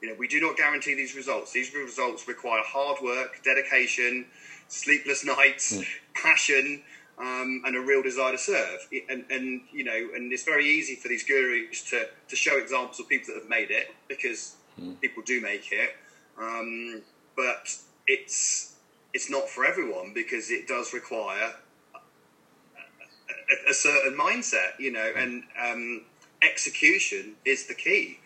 You 0.00 0.08
know, 0.08 0.14
we 0.18 0.28
do 0.28 0.40
not 0.40 0.56
guarantee 0.56 0.94
these 0.94 1.14
results. 1.14 1.52
These 1.52 1.74
results 1.74 2.26
require 2.26 2.62
hard 2.64 3.02
work, 3.02 3.42
dedication, 3.44 4.26
sleepless 4.68 5.26
nights, 5.26 5.82
passion, 6.14 6.82
um, 7.18 7.62
and 7.66 7.76
a 7.76 7.80
real 7.80 8.02
desire 8.02 8.32
to 8.32 8.38
serve. 8.38 8.88
And, 9.10 9.26
and 9.30 9.60
you 9.72 9.84
know, 9.84 10.08
and 10.14 10.32
it's 10.32 10.44
very 10.44 10.66
easy 10.66 10.96
for 10.96 11.08
these 11.08 11.22
gurus 11.22 11.82
to, 11.90 12.06
to 12.28 12.36
show 12.36 12.56
examples 12.56 12.98
of 12.98 13.08
people 13.08 13.34
that 13.34 13.42
have 13.42 13.50
made 13.50 13.70
it 13.70 13.94
because 14.08 14.56
people 15.02 15.22
do 15.22 15.40
make 15.42 15.70
it. 15.70 15.90
Um, 16.40 17.02
but 17.36 17.76
it's 18.06 18.71
it's 19.14 19.30
not 19.30 19.48
for 19.48 19.64
everyone 19.64 20.12
because 20.14 20.50
it 20.50 20.66
does 20.66 20.92
require 20.92 21.54
a, 21.94 23.70
a 23.70 23.74
certain 23.74 24.16
mindset, 24.16 24.78
you 24.78 24.90
know, 24.90 25.12
and 25.16 25.44
um, 25.60 26.02
execution 26.42 27.34
is 27.44 27.66
the 27.66 27.74
key. 27.74 28.18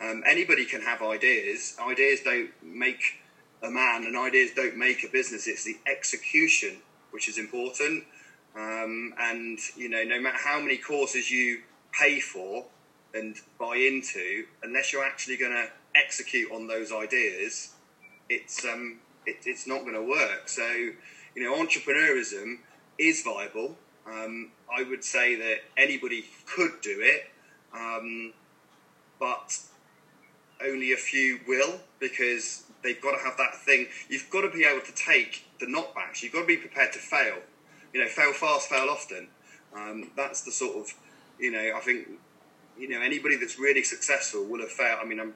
Um, 0.00 0.22
anybody 0.26 0.64
can 0.64 0.82
have 0.82 1.02
ideas. 1.02 1.76
Ideas 1.80 2.20
don't 2.24 2.50
make 2.62 3.20
a 3.62 3.70
man, 3.70 4.04
and 4.04 4.16
ideas 4.16 4.50
don't 4.54 4.76
make 4.76 5.04
a 5.04 5.08
business. 5.08 5.46
It's 5.46 5.64
the 5.64 5.76
execution 5.86 6.78
which 7.10 7.28
is 7.28 7.38
important. 7.38 8.04
Um, 8.56 9.14
and 9.18 9.58
you 9.76 9.88
know, 9.88 10.02
no 10.04 10.20
matter 10.20 10.38
how 10.38 10.60
many 10.60 10.76
courses 10.76 11.30
you 11.30 11.60
pay 11.92 12.18
for 12.20 12.66
and 13.14 13.36
buy 13.58 13.76
into, 13.76 14.44
unless 14.62 14.92
you're 14.92 15.04
actually 15.04 15.36
going 15.36 15.52
to 15.52 15.68
execute 15.94 16.50
on 16.50 16.66
those 16.66 16.92
ideas, 16.92 17.74
it's 18.28 18.64
um, 18.64 18.98
it, 19.26 19.36
it's 19.44 19.66
not 19.66 19.82
going 19.82 19.94
to 19.94 20.02
work. 20.02 20.48
So, 20.48 20.66
you 20.66 21.42
know, 21.42 21.54
entrepreneurism 21.56 22.58
is 22.98 23.22
viable. 23.22 23.76
Um, 24.06 24.50
I 24.74 24.82
would 24.82 25.04
say 25.04 25.36
that 25.36 25.60
anybody 25.76 26.24
could 26.46 26.80
do 26.82 26.98
it, 27.00 27.30
um, 27.74 28.32
but 29.18 29.58
only 30.64 30.92
a 30.92 30.96
few 30.96 31.40
will 31.46 31.80
because 32.00 32.64
they've 32.82 33.00
got 33.00 33.12
to 33.12 33.24
have 33.24 33.36
that 33.38 33.56
thing. 33.56 33.86
You've 34.08 34.28
got 34.30 34.42
to 34.42 34.50
be 34.50 34.64
able 34.64 34.84
to 34.84 34.94
take 34.94 35.46
the 35.58 35.66
knockbacks. 35.66 36.22
You've 36.22 36.32
got 36.32 36.42
to 36.42 36.46
be 36.46 36.56
prepared 36.56 36.92
to 36.92 36.98
fail. 36.98 37.38
You 37.92 38.02
know, 38.02 38.08
fail 38.08 38.32
fast, 38.32 38.68
fail 38.68 38.88
often. 38.90 39.28
Um, 39.74 40.10
that's 40.16 40.42
the 40.42 40.52
sort 40.52 40.76
of, 40.76 40.94
you 41.38 41.50
know, 41.50 41.72
I 41.74 41.80
think, 41.80 42.08
you 42.78 42.88
know, 42.88 43.00
anybody 43.00 43.36
that's 43.36 43.58
really 43.58 43.82
successful 43.82 44.44
will 44.44 44.60
have 44.60 44.70
failed. 44.70 44.98
I 45.02 45.06
mean, 45.06 45.20
I'm 45.20 45.34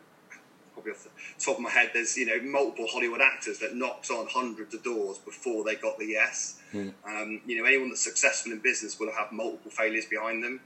probably 0.78 0.92
off 0.92 1.04
the 1.04 1.44
top 1.44 1.56
of 1.56 1.62
my 1.62 1.70
head. 1.70 1.90
There's 1.92 2.16
you 2.16 2.26
know 2.26 2.40
multiple 2.42 2.86
Hollywood 2.90 3.20
actors 3.20 3.58
that 3.58 3.74
knocked 3.74 4.10
on 4.10 4.26
hundreds 4.30 4.74
of 4.74 4.82
doors 4.82 5.18
before 5.18 5.64
they 5.64 5.74
got 5.74 5.98
the 5.98 6.06
yes. 6.06 6.60
Um, 7.06 7.40
you 7.46 7.58
know, 7.58 7.64
anyone 7.64 7.88
that's 7.88 8.04
successful 8.04 8.52
in 8.52 8.60
business 8.60 8.98
will 8.98 9.12
have 9.12 9.32
multiple 9.32 9.70
failures 9.70 10.06
behind 10.06 10.44
them. 10.44 10.60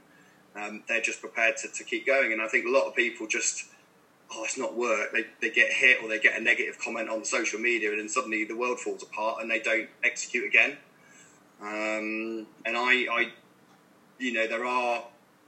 Um, 0.55 0.83
they're 0.87 1.01
just 1.01 1.19
prepared 1.19 1.57
to, 1.57 1.67
to 1.67 1.83
keep 1.83 2.05
going, 2.05 2.31
and 2.31 2.41
I 2.41 2.47
think 2.47 2.65
a 2.65 2.69
lot 2.69 2.85
of 2.85 2.95
people 2.95 3.27
just 3.27 3.65
oh, 4.35 4.43
it's 4.43 4.57
not 4.57 4.75
work. 4.75 5.11
They, 5.13 5.25
they 5.41 5.49
get 5.49 5.71
hit 5.71 6.01
or 6.01 6.09
they 6.09 6.19
get 6.19 6.39
a 6.39 6.43
negative 6.43 6.79
comment 6.79 7.09
on 7.09 7.23
social 7.25 7.59
media, 7.59 7.91
and 7.91 7.99
then 7.99 8.09
suddenly 8.09 8.43
the 8.45 8.55
world 8.55 8.79
falls 8.79 9.03
apart 9.03 9.41
and 9.41 9.49
they 9.49 9.59
don't 9.59 9.89
execute 10.03 10.45
again. 10.45 10.77
Um, 11.61 12.47
and 12.65 12.75
I, 12.75 13.05
I, 13.11 13.31
you 14.19 14.33
know, 14.33 14.47
there 14.47 14.65
are 14.65 15.03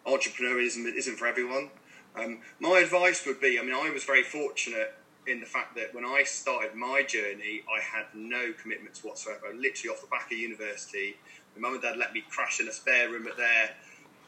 entrepreneurism 0.06 0.86
isn't 0.93 1.17
for 1.17 1.28
everyone. 1.28 1.69
Um, 2.17 2.39
my 2.60 2.80
advice 2.80 3.25
would 3.25 3.41
be, 3.41 3.60
I 3.60 3.63
mean, 3.63 3.73
I 3.73 3.89
was 3.89 4.04
very 4.04 4.23
fortunate 4.23 4.93
in 5.28 5.39
the 5.39 5.45
fact 5.45 5.75
that 5.75 5.93
when 5.93 6.06
I 6.06 6.23
started 6.23 6.75
my 6.75 7.01
journey, 7.01 7.63
I 7.69 7.82
had 7.82 8.06
no 8.13 8.54
commitments 8.62 9.04
whatsoever. 9.04 9.47
Literally 9.54 9.93
off 9.93 10.01
the 10.01 10.08
back 10.08 10.32
of 10.32 10.38
university, 10.38 11.17
my 11.56 11.62
mum 11.62 11.73
and 11.73 11.82
dad 11.82 11.97
let 11.97 12.13
me 12.13 12.23
crash 12.30 12.60
in 12.60 12.67
a 12.67 12.71
spare 12.71 13.10
room 13.10 13.28
at 13.28 13.38
their 13.38 13.71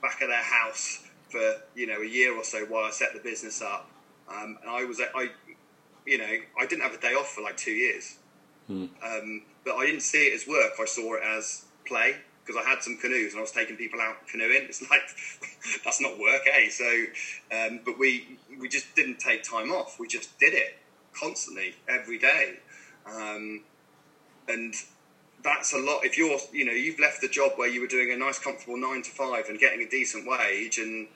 back 0.01 0.21
of 0.21 0.29
their 0.29 0.37
house 0.37 1.03
for 1.29 1.55
you 1.75 1.87
know 1.87 2.01
a 2.01 2.07
year 2.07 2.35
or 2.35 2.43
so 2.43 2.65
while 2.65 2.85
I 2.85 2.91
set 2.91 3.13
the 3.13 3.19
business 3.19 3.61
up. 3.61 3.89
Um, 4.29 4.57
and 4.61 4.69
I 4.69 4.83
was, 4.85 4.99
I, 4.99 5.29
you 6.05 6.17
know, 6.17 6.33
I 6.59 6.65
didn't 6.65 6.81
have 6.81 6.93
a 6.93 6.99
day 6.99 7.13
off 7.13 7.29
for 7.33 7.41
like 7.41 7.57
two 7.57 7.71
years. 7.71 8.17
Um, 9.03 9.43
but 9.63 9.75
I 9.75 9.85
didn't 9.85 10.01
see 10.01 10.27
it 10.27 10.33
as 10.33 10.47
work. 10.47 10.73
I 10.79 10.85
saw 10.85 11.15
it 11.15 11.23
as 11.23 11.65
play 11.85 12.17
because 12.47 12.63
I 12.65 12.67
had 12.67 12.81
some 12.81 12.97
canoes 12.97 13.33
and 13.33 13.39
I 13.39 13.41
was 13.41 13.51
taking 13.51 13.75
people 13.75 13.99
out 13.99 14.27
canoeing. 14.27 14.63
It's 14.63 14.81
like 14.89 15.01
that's 15.83 16.01
not 16.01 16.17
work, 16.17 16.41
eh? 16.51 16.69
So, 16.69 17.05
um, 17.51 17.81
but 17.85 17.99
we 17.99 18.37
we 18.59 18.69
just 18.69 18.95
didn't 18.95 19.19
take 19.19 19.43
time 19.43 19.71
off. 19.71 19.99
We 19.99 20.07
just 20.07 20.39
did 20.39 20.53
it 20.53 20.77
constantly 21.13 21.75
every 21.87 22.17
day, 22.17 22.59
um, 23.05 23.63
and 24.47 24.73
that's 25.43 25.73
a 25.73 25.77
lot. 25.77 26.05
If 26.05 26.17
you're, 26.17 26.39
you 26.51 26.65
know, 26.65 26.71
you've 26.71 26.99
left 26.99 27.21
the 27.21 27.27
job 27.27 27.53
where 27.57 27.67
you 27.67 27.81
were 27.81 27.87
doing 27.87 28.11
a 28.11 28.17
nice, 28.17 28.39
comfortable 28.39 28.77
nine 28.77 29.03
to 29.03 29.11
five 29.11 29.45
and 29.49 29.59
getting 29.59 29.81
a 29.81 29.89
decent 29.89 30.27
wage, 30.27 30.77
and 30.77 31.07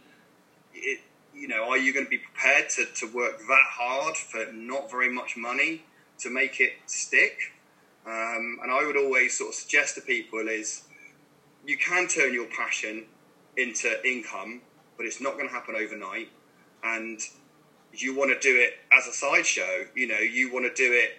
it, 0.73 0.99
you 1.33 1.47
know, 1.47 1.69
are 1.69 1.77
you 1.77 1.93
going 1.93 2.05
to 2.05 2.09
be 2.09 2.17
prepared 2.19 2.69
to, 2.71 2.85
to 2.85 3.05
work 3.15 3.39
that 3.39 3.65
hard 3.69 4.17
for 4.17 4.51
not 4.51 4.91
very 4.91 5.09
much 5.09 5.37
money 5.37 5.83
to 6.19 6.29
make 6.29 6.59
it 6.59 6.73
stick? 6.85 7.53
Um, 8.05 8.59
and 8.63 8.71
I 8.71 8.83
would 8.85 8.97
always 8.97 9.37
sort 9.37 9.49
of 9.49 9.55
suggest 9.55 9.95
to 9.95 10.01
people 10.01 10.47
is 10.47 10.83
you 11.65 11.77
can 11.77 12.07
turn 12.07 12.33
your 12.33 12.47
passion 12.47 13.05
into 13.57 13.89
income, 14.05 14.61
but 14.97 15.05
it's 15.05 15.21
not 15.21 15.33
going 15.33 15.47
to 15.47 15.53
happen 15.53 15.75
overnight. 15.75 16.29
And 16.83 17.19
you 17.93 18.15
want 18.15 18.31
to 18.31 18.39
do 18.39 18.57
it 18.57 18.73
as 18.91 19.07
a 19.07 19.13
sideshow. 19.13 19.85
You 19.95 20.07
know, 20.07 20.19
you 20.19 20.51
want 20.51 20.65
to 20.65 20.73
do 20.73 20.91
it 20.91 21.17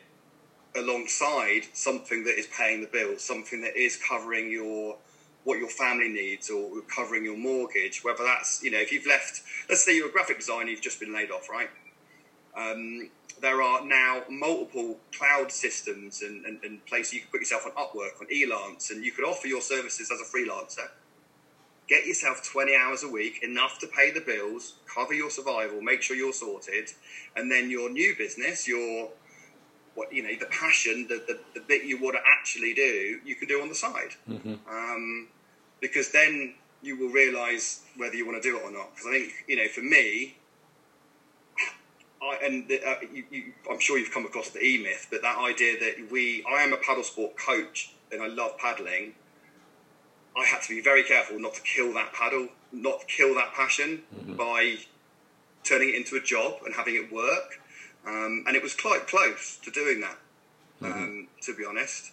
alongside 0.75 1.63
something 1.75 2.25
that 2.25 2.39
is 2.39 2.47
paying 2.47 2.81
the 2.81 2.87
bills, 2.87 3.23
something 3.23 3.61
that 3.63 3.77
is 3.77 3.97
covering 3.97 4.51
your 4.51 4.99
what 5.45 5.59
your 5.59 5.69
family 5.69 6.09
needs 6.09 6.49
or 6.51 6.71
covering 6.83 7.25
your 7.25 7.37
mortgage. 7.37 8.03
Whether 8.05 8.25
that's 8.25 8.63
you 8.63 8.71
know, 8.71 8.79
if 8.79 8.93
you've 8.93 9.07
left, 9.07 9.43
let's 9.69 9.85
say 9.85 9.97
you're 9.97 10.09
a 10.09 10.13
graphic 10.13 10.39
designer, 10.39 10.71
you've 10.71 10.81
just 10.81 11.01
been 11.01 11.13
laid 11.13 11.31
off, 11.31 11.49
right? 11.51 11.69
Um, 12.57 13.11
there 13.41 13.63
are 13.63 13.85
now 13.85 14.23
multiple 14.29 14.99
cloud 15.17 15.51
systems 15.51 16.23
and, 16.23 16.45
and, 16.45 16.63
and 16.63 16.85
places 16.87 17.15
you 17.15 17.21
can 17.21 17.31
put 17.31 17.41
yourself 17.41 17.67
on 17.67 17.73
Upwork, 17.73 18.21
on 18.21 18.27
Elance, 18.29 18.91
and 18.91 19.05
you 19.05 19.11
could 19.13 19.25
offer 19.25 19.49
your 19.49 19.61
services 19.61 20.11
as 20.11 20.21
a 20.21 20.25
freelancer. 20.25 20.89
Get 21.89 22.07
yourself 22.07 22.43
20 22.45 22.77
hours 22.77 23.03
a 23.03 23.09
week, 23.09 23.43
enough 23.43 23.79
to 23.81 23.87
pay 23.87 24.13
the 24.13 24.21
bills, 24.21 24.75
cover 24.87 25.13
your 25.13 25.31
survival, 25.31 25.81
make 25.81 26.03
sure 26.03 26.17
you're 26.17 26.33
sorted, 26.33 26.91
and 27.35 27.51
then 27.51 27.71
your 27.71 27.91
new 27.91 28.15
business, 28.17 28.69
your 28.69 29.11
what 29.95 30.13
you 30.13 30.23
know, 30.23 30.35
the 30.39 30.47
passion, 30.47 31.07
the, 31.09 31.23
the, 31.27 31.39
the 31.55 31.61
bit 31.61 31.85
you 31.85 32.01
want 32.01 32.17
to 32.17 32.23
actually 32.27 32.73
do, 32.73 33.21
you 33.27 33.35
can 33.35 33.47
do 33.49 33.61
on 33.61 33.69
the 33.69 33.75
side. 33.75 34.15
Um, 34.71 35.29
because 35.81 36.13
then 36.13 36.55
you 36.81 36.97
will 36.99 37.11
realise 37.11 37.83
whether 37.97 38.15
you 38.15 38.25
want 38.27 38.43
to 38.43 38.49
do 38.49 38.57
it 38.57 38.63
or 38.63 38.71
not. 38.71 38.95
Because 38.95 39.07
I 39.09 39.11
think, 39.11 39.33
you 39.47 39.57
know, 39.57 39.69
for 39.69 39.83
me, 39.83 40.37
I, 42.23 42.39
and 42.45 42.69
the, 42.69 42.81
uh, 42.87 42.97
you, 43.13 43.25
you, 43.31 43.53
I'm 43.71 43.81
sure 43.81 43.99
you've 43.99 44.13
come 44.13 44.25
across 44.25 44.51
the 44.51 44.61
E 44.61 44.81
myth, 44.83 45.09
but 45.11 45.23
that 45.23 45.39
idea 45.39 45.79
that 45.81 46.11
we, 46.11 46.45
I 46.49 46.63
am 46.63 46.73
a 46.73 46.77
paddle 46.77 47.03
sport 47.03 47.37
coach 47.37 47.95
and 48.13 48.23
I 48.23 48.29
love 48.29 48.57
paddling. 48.59 49.15
I 50.37 50.45
had 50.45 50.63
to 50.63 50.69
be 50.69 50.81
very 50.81 51.03
careful 51.03 51.39
not 51.39 51.55
to 51.55 51.63
kill 51.63 51.93
that 51.95 52.13
paddle, 52.13 52.49
not 52.71 53.09
kill 53.09 53.35
that 53.35 53.53
passion 53.55 54.03
by 54.37 54.77
turning 55.65 55.91
it 55.91 55.95
into 55.97 56.17
a 56.17 56.21
job 56.21 56.61
and 56.65 56.75
having 56.75 56.95
it 56.95 57.13
work. 57.13 57.61
Um, 58.07 58.45
and 58.47 58.57
it 58.57 58.63
was 58.63 58.75
quite 58.75 59.07
close 59.07 59.59
to 59.65 59.71
doing 59.71 60.01
that, 60.01 60.19
um, 60.83 61.29
to 61.43 61.55
be 61.55 61.65
honest. 61.65 62.13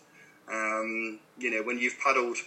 Um, 0.51 1.19
you 1.37 1.51
know, 1.51 1.63
when 1.63 1.79
you've 1.79 1.99
paddled 1.99 2.37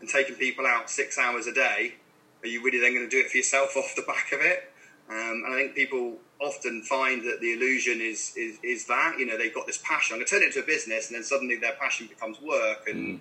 and 0.00 0.08
taken 0.08 0.34
people 0.34 0.66
out 0.66 0.90
six 0.90 1.18
hours 1.18 1.46
a 1.46 1.52
day, 1.52 1.94
are 2.42 2.48
you 2.48 2.62
really 2.62 2.80
then 2.80 2.94
going 2.94 3.08
to 3.08 3.10
do 3.10 3.20
it 3.20 3.30
for 3.30 3.36
yourself 3.36 3.76
off 3.76 3.94
the 3.94 4.02
back 4.02 4.32
of 4.32 4.40
it? 4.40 4.69
Um, 5.10 5.42
and 5.44 5.54
I 5.54 5.56
think 5.56 5.74
people 5.74 6.18
often 6.40 6.82
find 6.82 7.22
that 7.22 7.40
the 7.40 7.52
illusion 7.52 8.00
is, 8.00 8.32
is, 8.36 8.58
is 8.62 8.86
that, 8.86 9.16
you 9.18 9.26
know, 9.26 9.36
they've 9.36 9.54
got 9.54 9.66
this 9.66 9.78
passion. 9.78 10.14
I'm 10.14 10.18
going 10.20 10.26
to 10.26 10.30
turn 10.30 10.42
it 10.42 10.46
into 10.46 10.60
a 10.60 10.66
business, 10.66 11.08
and 11.08 11.16
then 11.16 11.24
suddenly 11.24 11.56
their 11.56 11.72
passion 11.72 12.06
becomes 12.06 12.40
work, 12.40 12.88
and 12.88 13.20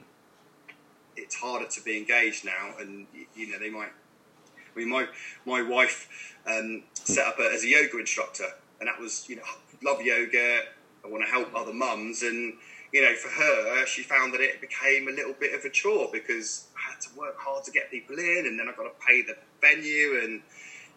it's 1.16 1.36
harder 1.36 1.66
to 1.68 1.82
be 1.82 1.98
engaged 1.98 2.46
now. 2.46 2.76
And, 2.80 3.08
you 3.36 3.52
know, 3.52 3.58
they 3.58 3.72
might. 3.72 3.90
I 3.90 4.80
mean, 4.80 4.90
my, 4.90 5.08
my 5.46 5.64
wife 5.64 6.36
um, 6.46 6.84
set 6.94 7.26
up 7.26 7.40
a, 7.40 7.52
as 7.52 7.64
a 7.64 7.68
yoga 7.68 7.98
instructor, 7.98 8.46
and 8.80 8.88
that 8.88 9.00
was, 9.00 9.28
you 9.28 9.38
know, 9.38 9.44
love 9.84 10.02
yoga. 10.02 10.62
I 11.04 11.08
want 11.08 11.24
to 11.26 11.32
help 11.32 11.56
other 11.56 11.74
mums, 11.74 12.22
and 12.22 12.54
you 12.92 13.04
know, 13.04 13.16
for 13.16 13.30
her, 13.30 13.86
she 13.86 14.02
found 14.02 14.34
that 14.34 14.42
it 14.42 14.62
became 14.62 15.08
a 15.08 15.12
little 15.12 15.34
bit 15.34 15.54
of 15.54 15.64
a 15.64 15.70
chore 15.70 16.10
because 16.12 16.68
I 16.76 16.92
had 16.92 17.02
to 17.02 17.10
work 17.18 17.36
hard 17.38 17.64
to 17.66 17.72
get 17.72 17.92
people 17.92 18.18
in, 18.18 18.46
and 18.48 18.60
then 18.60 18.68
I 18.68 18.74
got 18.76 18.84
to 18.84 19.06
pay 19.06 19.22
the 19.22 19.38
venue, 19.62 20.20
and 20.24 20.42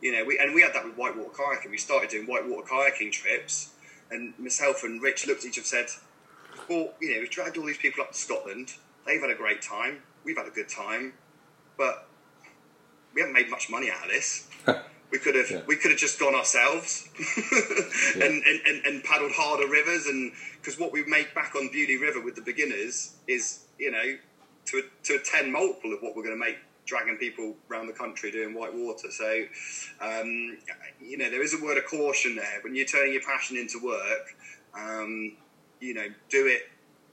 you 0.03 0.13
know, 0.13 0.25
we 0.25 0.39
and 0.39 0.53
we 0.53 0.63
had 0.63 0.75
that 0.75 0.85
with 0.85 0.97
whitewater 0.97 1.31
kayaking. 1.31 1.71
We 1.71 1.79
started 1.79 2.11
doing 2.11 2.27
whitewater 2.27 2.67
kayaking 2.67 3.13
trips, 3.13 3.71
and 4.11 4.35
myself 4.39 4.83
and 4.83 5.01
Rich 5.01 5.27
looked 5.27 5.45
at 5.45 5.51
each 5.51 5.59
other 5.59 5.79
and 5.79 5.89
said, 5.89 6.01
"Well, 6.69 6.93
you 7.01 7.15
know, 7.15 7.21
we've 7.21 7.31
dragged 7.31 7.57
all 7.57 7.65
these 7.65 7.79
people 7.79 8.03
up 8.03 8.11
to 8.11 8.19
Scotland. 8.19 8.75
They've 9.07 9.21
had 9.21 9.31
a 9.31 9.37
great 9.37 9.63
time. 9.63 10.03
We've 10.25 10.37
had 10.37 10.47
a 10.47 10.51
good 10.51 10.69
time, 10.69 11.15
but 11.79 12.09
we 13.15 13.21
haven't 13.21 13.35
made 13.35 13.49
much 13.49 13.71
money 13.71 13.91
out 13.91 14.05
of 14.05 14.11
this." 14.11 14.49
We 15.13 15.19
could 15.19 15.35
have 15.35 15.51
yeah. 15.51 15.61
we 15.67 15.77
could 15.77 15.91
have 15.91 16.01
just 16.01 16.19
gone 16.19 16.35
ourselves 16.35 17.07
yeah. 18.17 18.25
and, 18.25 18.43
and, 18.43 18.87
and, 18.87 19.05
paddled 19.05 19.33
harder 19.33 19.69
rivers 19.69 20.07
and 20.07 20.33
because 20.59 20.81
what 20.81 20.91
we 20.91 21.05
make 21.05 21.35
back 21.35 21.55
on 21.55 21.69
Beaulieu 21.69 22.01
River 22.01 22.23
with 22.23 22.35
the 22.35 22.41
beginners 22.41 23.13
is 23.29 23.65
you 23.79 23.91
know 23.91 24.17
to 24.65 24.79
a, 24.79 24.83
to 25.05 25.17
a 25.17 25.19
ten 25.19 25.53
multiple 25.53 25.93
of 25.93 26.01
what 26.01 26.17
we're 26.17 26.23
going 26.23 26.35
to 26.35 26.41
make 26.41 26.57
dragging 26.85 27.17
people 27.17 27.55
around 27.71 27.87
the 27.87 27.93
country 27.93 28.31
doing 28.31 28.55
white 28.55 28.75
water. 28.75 29.11
So 29.11 29.45
um, 30.01 30.59
you 31.01 31.19
know 31.19 31.31
there 31.31 31.43
is 31.43 31.55
a 31.55 31.63
word 31.63 31.79
of 31.79 31.87
caution 31.87 32.37
there 32.37 32.61
when 32.63 32.75
you're 32.75 32.87
turning 32.87 33.13
your 33.13 33.23
passion 33.23 33.57
into 33.57 33.79
work. 33.83 34.37
Um, 34.75 35.37
you 35.81 35.95
know, 35.95 36.07
do 36.31 36.47
it 36.47 36.63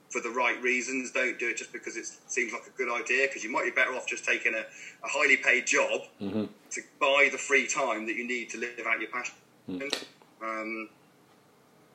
for 0.09 0.21
the 0.21 0.29
right 0.29 0.61
reasons. 0.61 1.11
Don't 1.11 1.37
do 1.39 1.49
it 1.49 1.57
just 1.57 1.73
because 1.73 1.97
it 1.97 2.05
seems 2.27 2.53
like 2.53 2.63
a 2.67 2.77
good 2.77 2.89
idea. 2.91 3.27
Because 3.27 3.43
you 3.43 3.51
might 3.51 3.65
be 3.65 3.71
better 3.71 3.93
off 3.93 4.07
just 4.07 4.25
taking 4.25 4.53
a, 4.53 4.59
a 4.59 5.07
highly 5.07 5.37
paid 5.37 5.67
job 5.67 6.01
mm-hmm. 6.21 6.45
to 6.71 6.81
buy 6.99 7.29
the 7.31 7.37
free 7.37 7.67
time 7.67 8.05
that 8.07 8.15
you 8.15 8.27
need 8.27 8.49
to 8.51 8.59
live 8.59 8.79
out 8.87 8.99
your 8.99 9.09
passion. 9.09 9.35
Mm. 9.69 10.03
Um, 10.41 10.89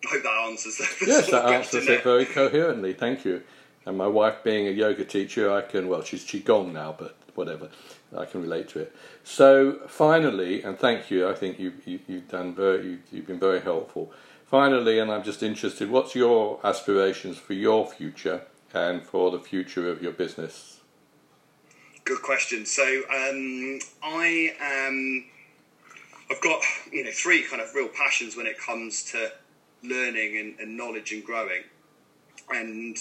I 0.04 0.08
hope 0.10 0.22
that 0.22 0.46
answers 0.48 0.76
that. 0.78 0.88
Yes, 1.06 1.30
that 1.30 1.46
answers 1.46 1.86
it 1.88 2.04
very 2.04 2.26
coherently. 2.26 2.92
Thank 2.92 3.24
you. 3.24 3.42
And 3.86 3.98
my 3.98 4.06
wife, 4.06 4.42
being 4.44 4.66
a 4.66 4.70
yoga 4.70 5.04
teacher, 5.04 5.52
I 5.52 5.62
can 5.62 5.88
well, 5.88 6.02
she's 6.02 6.24
gone 6.42 6.72
now, 6.72 6.94
but 6.98 7.16
whatever, 7.36 7.68
I 8.16 8.24
can 8.24 8.42
relate 8.42 8.68
to 8.70 8.80
it. 8.80 8.94
So 9.22 9.80
finally, 9.86 10.62
and 10.62 10.78
thank 10.78 11.10
you. 11.10 11.28
I 11.28 11.34
think 11.34 11.58
you, 11.58 11.72
you 11.84 12.00
you've 12.06 12.28
done 12.28 12.54
very 12.54 12.86
you, 12.86 12.98
you've 13.12 13.26
been 13.26 13.40
very 13.40 13.60
helpful. 13.60 14.12
Finally, 14.46 14.98
and 14.98 15.10
I'm 15.10 15.24
just 15.24 15.42
interested, 15.42 15.90
what's 15.90 16.14
your 16.14 16.60
aspirations 16.62 17.38
for 17.38 17.54
your 17.54 17.86
future 17.86 18.42
and 18.72 19.02
for 19.02 19.30
the 19.30 19.40
future 19.40 19.90
of 19.90 20.02
your 20.02 20.12
business? 20.12 20.80
Good 22.04 22.22
question. 22.22 22.66
So 22.66 22.82
um, 22.82 23.78
I 24.02 24.54
am. 24.60 25.26
I've 26.30 26.40
got 26.40 26.62
you 26.92 27.04
know 27.04 27.10
three 27.12 27.42
kind 27.42 27.62
of 27.62 27.74
real 27.74 27.88
passions 27.88 28.36
when 28.36 28.46
it 28.46 28.58
comes 28.58 29.02
to 29.12 29.30
learning 29.82 30.38
and, 30.38 30.60
and 30.60 30.76
knowledge 30.76 31.12
and 31.12 31.24
growing, 31.24 31.62
and 32.50 32.96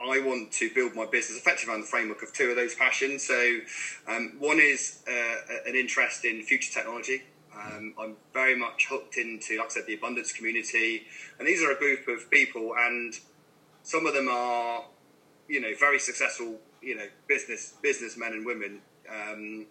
I 0.00 0.20
want 0.20 0.52
to 0.52 0.70
build 0.74 0.94
my 0.94 1.06
business 1.06 1.38
effectively 1.38 1.72
around 1.72 1.80
the 1.82 1.86
framework 1.86 2.22
of 2.22 2.32
two 2.32 2.50
of 2.50 2.56
those 2.56 2.74
passions. 2.74 3.26
So 3.26 3.58
um, 4.06 4.34
one 4.38 4.58
is 4.60 5.02
uh, 5.08 5.36
an 5.66 5.74
interest 5.74 6.24
in 6.24 6.42
future 6.42 6.72
technology. 6.72 7.22
Um, 7.58 7.94
I'm 7.98 8.16
very 8.34 8.54
much 8.54 8.86
hooked 8.90 9.16
into, 9.16 9.56
like 9.56 9.66
I 9.66 9.70
said, 9.70 9.86
the 9.86 9.94
abundance 9.94 10.30
community, 10.30 11.06
and 11.38 11.48
these 11.48 11.62
are 11.62 11.72
a 11.72 11.78
group 11.78 12.06
of 12.06 12.30
people, 12.30 12.74
and 12.78 13.14
some 13.82 14.04
of 14.06 14.12
them 14.12 14.28
are, 14.28 14.84
you 15.48 15.62
know, 15.62 15.72
very 15.80 15.98
successful, 15.98 16.60
you 16.82 16.94
know, 16.94 17.06
business 17.26 17.72
businessmen 17.80 18.34
and 18.34 18.44
women, 18.44 18.82
um, 19.08 19.64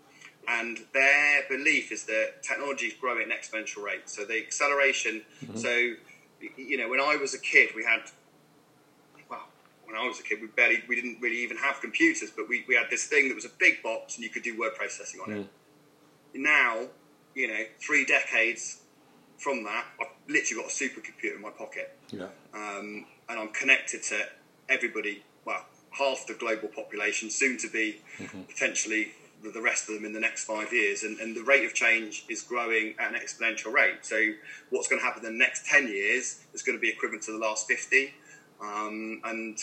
and 0.48 0.80
their 0.94 1.44
belief 1.48 1.92
is 1.92 2.06
that 2.06 2.42
technology 2.42 2.88
is 2.88 2.94
growing 2.96 3.22
at 3.22 3.28
an 3.28 3.34
exponential 3.38 3.84
rate. 3.84 4.10
So 4.10 4.26
the 4.26 4.40
acceleration. 4.44 5.22
Mm-hmm. 5.44 5.58
So, 5.58 5.94
you 6.58 6.78
know, 6.78 6.90
when 6.90 7.00
I 7.00 7.16
was 7.18 7.36
a 7.36 7.40
kid, 7.40 7.70
we 7.76 7.84
had. 7.84 8.02
When 9.86 9.96
I 9.96 10.08
was 10.08 10.20
a 10.20 10.24
kid, 10.24 10.40
we 10.42 10.48
barely, 10.48 10.84
we 10.88 10.96
didn't 10.96 11.20
really 11.22 11.38
even 11.38 11.58
have 11.58 11.82
computers, 11.82 12.32
but 12.36 12.50
we, 12.50 12.66
we 12.68 12.76
had 12.76 12.88
this 12.90 13.06
thing 13.06 13.30
that 13.30 13.36
was 13.36 13.46
a 13.46 13.52
big 13.60 13.84
box 13.84 14.16
and 14.16 14.24
you 14.24 14.30
could 14.30 14.44
do 14.44 14.58
word 14.60 14.76
processing 14.76 15.20
on 15.22 15.30
mm. 15.30 15.42
it. 15.42 15.48
Now 16.34 16.88
you 17.36 17.50
know, 17.50 17.60
three 17.80 18.06
decades 18.06 18.82
from 19.38 19.64
that, 19.66 19.86
I've 20.00 20.08
literally 20.28 20.64
got 20.64 20.72
a 20.72 20.74
supercomputer 20.74 21.36
in 21.36 21.42
my 21.42 21.50
pocket. 21.52 21.96
Yeah. 22.10 22.28
Um, 22.54 23.06
and 23.30 23.40
I'm 23.40 23.50
connected 23.50 24.02
to 24.04 24.26
everybody, 24.70 25.24
well, 25.44 25.66
half 25.92 26.26
the 26.26 26.34
global 26.34 26.70
population, 26.70 27.30
soon 27.30 27.58
to 27.60 27.70
be 27.70 28.02
mm-hmm. 28.18 28.44
potentially 28.44 29.12
the 29.44 29.62
rest 29.62 29.90
of 29.90 29.96
them 29.96 30.06
in 30.06 30.14
the 30.14 30.20
next 30.20 30.46
five 30.46 30.74
years. 30.74 31.04
And, 31.04 31.20
and, 31.20 31.36
the 31.36 31.44
rate 31.44 31.66
of 31.66 31.74
change 31.74 32.26
is 32.30 32.42
growing 32.42 32.96
at 32.98 33.14
an 33.14 33.20
exponential 33.20 33.72
rate. 33.72 34.04
So, 34.04 34.32
what's 34.70 34.88
going 34.88 35.00
to 35.00 35.06
happen 35.06 35.24
in 35.26 35.34
the 35.34 35.38
next 35.38 35.68
10 35.68 35.88
years 35.88 36.40
is 36.54 36.64
going 36.64 36.78
to 36.78 36.82
be 36.82 36.90
equivalent 36.90 37.24
to 37.24 37.32
the 37.32 37.38
last 37.38 37.68
50. 37.68 38.14
Um, 38.66 39.22
and 39.24 39.58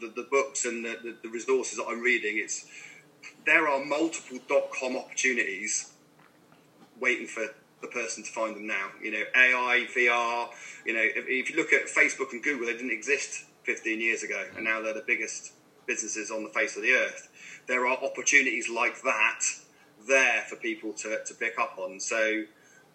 the, 0.00 0.08
the, 0.08 0.26
books 0.30 0.64
and 0.64 0.84
the, 0.84 0.98
the, 1.02 1.16
the 1.22 1.28
resources 1.28 1.78
that 1.78 1.86
I'm 1.88 2.00
reading, 2.00 2.38
it's 2.38 2.66
there 3.46 3.68
are 3.68 3.84
multiple 3.84 4.38
dot 4.48 4.70
com 4.70 4.96
opportunities 4.96 5.92
waiting 7.00 7.26
for 7.26 7.46
the 7.80 7.88
person 7.88 8.24
to 8.24 8.30
find 8.30 8.56
them 8.56 8.66
now. 8.66 8.88
You 9.02 9.12
know, 9.12 9.24
AI, 9.34 9.86
VR. 9.94 10.48
You 10.86 10.94
know, 10.94 11.02
if, 11.02 11.26
if, 11.28 11.50
you 11.50 11.56
look 11.56 11.72
at 11.72 11.86
Facebook 11.86 12.32
and 12.32 12.42
Google, 12.42 12.66
they 12.66 12.72
didn't 12.72 12.92
exist 12.92 13.44
15 13.64 14.00
years 14.00 14.22
ago, 14.22 14.44
and 14.56 14.64
now 14.64 14.80
they're 14.80 14.94
the 14.94 15.04
biggest 15.06 15.52
businesses 15.86 16.30
on 16.30 16.44
the 16.44 16.50
face 16.50 16.76
of 16.76 16.82
the 16.82 16.92
earth. 16.92 17.28
There 17.66 17.86
are 17.86 17.96
opportunities 18.02 18.68
like 18.68 19.02
that 19.02 19.40
there 20.08 20.42
for 20.48 20.56
people 20.56 20.92
to, 20.94 21.22
to 21.24 21.34
pick 21.34 21.58
up 21.58 21.76
on. 21.78 22.00
So 22.00 22.44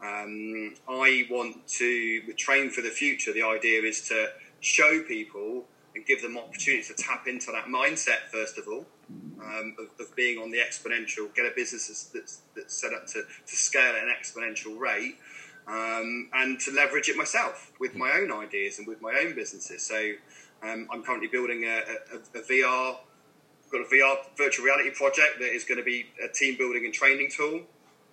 um, 0.02 0.76
I 0.88 1.28
want 1.30 1.68
to 1.68 2.34
train 2.34 2.70
for 2.70 2.82
the 2.82 2.90
future. 2.90 3.34
The 3.34 3.44
idea 3.44 3.82
is 3.84 4.08
to 4.10 4.30
show 4.60 5.02
people 5.04 5.66
and 5.96 6.06
give 6.06 6.22
them 6.22 6.38
opportunities 6.38 6.88
to 6.88 6.94
tap 6.94 7.28
into 7.28 7.52
that 7.52 7.66
mindset 7.66 8.30
first 8.32 8.58
of 8.58 8.68
all 8.68 8.86
um, 9.42 9.76
of, 9.80 9.88
of, 10.00 10.16
being 10.16 10.38
on 10.40 10.52
the 10.52 10.58
exponential, 10.58 11.34
get 11.34 11.46
a 11.46 11.52
business 11.56 12.10
that's, 12.14 12.42
that's 12.56 12.74
set 12.74 12.94
up 12.94 13.08
to, 13.08 13.24
to 13.46 13.56
scale 13.56 13.96
at 13.96 14.04
an 14.04 14.14
exponential 14.14 14.78
rate, 14.78 15.16
um, 15.68 16.30
and 16.34 16.60
to 16.60 16.72
leverage 16.72 17.10
it 17.10 17.16
myself 17.16 17.72
with 17.80 17.96
my 17.96 18.12
own 18.12 18.32
ideas 18.32 18.80
and 18.80 18.88
with 18.88 19.02
my 19.02 19.14
own 19.24 19.36
businesses. 19.36 19.84
So 19.84 20.14
um, 20.64 20.88
I'm 20.92 21.04
currently 21.04 21.28
building 21.28 21.64
a, 21.64 21.84
a, 22.14 22.40
a 22.40 22.42
VR, 22.44 22.98
got 23.72 23.82
a 23.82 23.86
VR 23.86 24.18
virtual 24.38 24.66
reality 24.66 24.92
project 24.92 25.40
that 25.40 25.54
is 25.54 25.64
going 25.64 25.78
to 25.78 25.84
be 25.84 26.08
a 26.24 26.28
team 26.28 26.58
building 26.58 26.86
and 26.86 26.94
training 26.94 27.30
tool. 27.36 27.62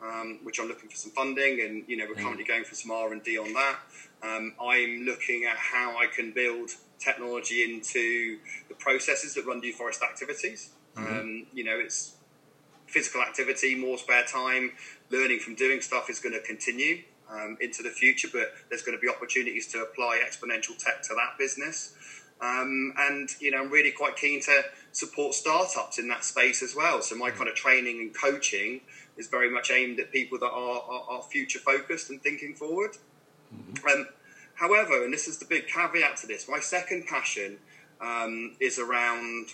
Um, 0.05 0.41
which 0.43 0.61
I'm 0.61 0.69
looking 0.69 0.91
for 0.91 0.97
some 0.97 1.13
funding, 1.13 1.63
and 1.63 1.85
you 1.87 1.97
know 1.97 2.05
we're 2.07 2.17
mm. 2.17 2.25
currently 2.25 2.45
going 2.45 2.65
for 2.65 2.75
some 2.75 2.91
R 2.91 3.13
and 3.13 3.23
D 3.23 3.39
on 3.39 3.55
that. 3.55 3.79
Um, 4.23 4.53
I'm 4.61 5.05
looking 5.07 5.47
at 5.51 5.57
how 5.57 5.97
I 5.97 6.07
can 6.07 6.33
build 6.33 6.73
technology 6.99 7.63
into 7.65 8.39
the 8.69 8.75
processes 8.75 9.35
that 9.35 9.47
run 9.47 9.61
New 9.61 9.73
Forest 9.73 10.03
activities. 10.03 10.71
Mm-hmm. 10.97 11.19
Um, 11.19 11.47
you 11.55 11.65
know, 11.65 11.79
it's 11.79 12.17
physical 12.87 13.23
activity, 13.23 13.75
more 13.75 13.99
spare 13.99 14.25
time, 14.25 14.73
learning 15.11 15.41
from 15.41 15.55
doing 15.55 15.81
stuff 15.81 16.09
is 16.09 16.19
going 16.21 16.35
to 16.35 16.41
continue 16.41 17.03
um, 17.31 17.57
into 17.61 17.83
the 17.83 17.91
future, 17.91 18.29
but 18.33 18.53
there's 18.69 18.83
going 18.83 18.97
to 18.97 19.01
be 19.01 19.09
opportunities 19.09 19.67
to 19.69 19.83
apply 19.83 20.21
exponential 20.25 20.77
tech 20.79 21.03
to 21.03 21.15
that 21.15 21.39
business. 21.39 21.95
Um, 22.41 22.93
and 22.99 23.29
you 23.41 23.51
know, 23.51 23.63
I'm 23.63 23.71
really 23.71 23.91
quite 23.91 24.17
keen 24.17 24.41
to 24.43 24.63
support 24.93 25.35
startups 25.35 25.99
in 25.99 26.09
that 26.09 26.25
space 26.25 26.63
as 26.63 26.75
well. 26.75 27.01
So 27.03 27.17
my 27.17 27.29
mm-hmm. 27.29 27.39
kind 27.39 27.49
of 27.49 27.55
training 27.55 28.01
and 28.01 28.15
coaching 28.15 28.81
is 29.17 29.29
very 29.29 29.51
much 29.51 29.71
aimed 29.71 30.01
at 30.01 30.11
people 30.13 30.39
that 30.39 30.51
are, 30.51 30.83
are, 30.89 31.05
are 31.09 31.23
future 31.23 31.59
focused 31.59 32.11
and 32.11 32.23
thinking 32.23 32.55
forward. 32.55 32.93
Mm-hmm. 33.55 33.87
Um, 33.87 34.09
however, 34.55 35.05
and 35.05 35.13
this 35.13 35.29
is 35.29 35.39
the 35.39 35.45
big 35.45 35.67
caveat 35.69 36.17
to 36.19 36.27
this, 36.27 36.49
my 36.49 36.61
second 36.61 37.07
passion 37.07 37.59
um, 38.01 38.57
is 38.61 38.79
around 38.79 39.49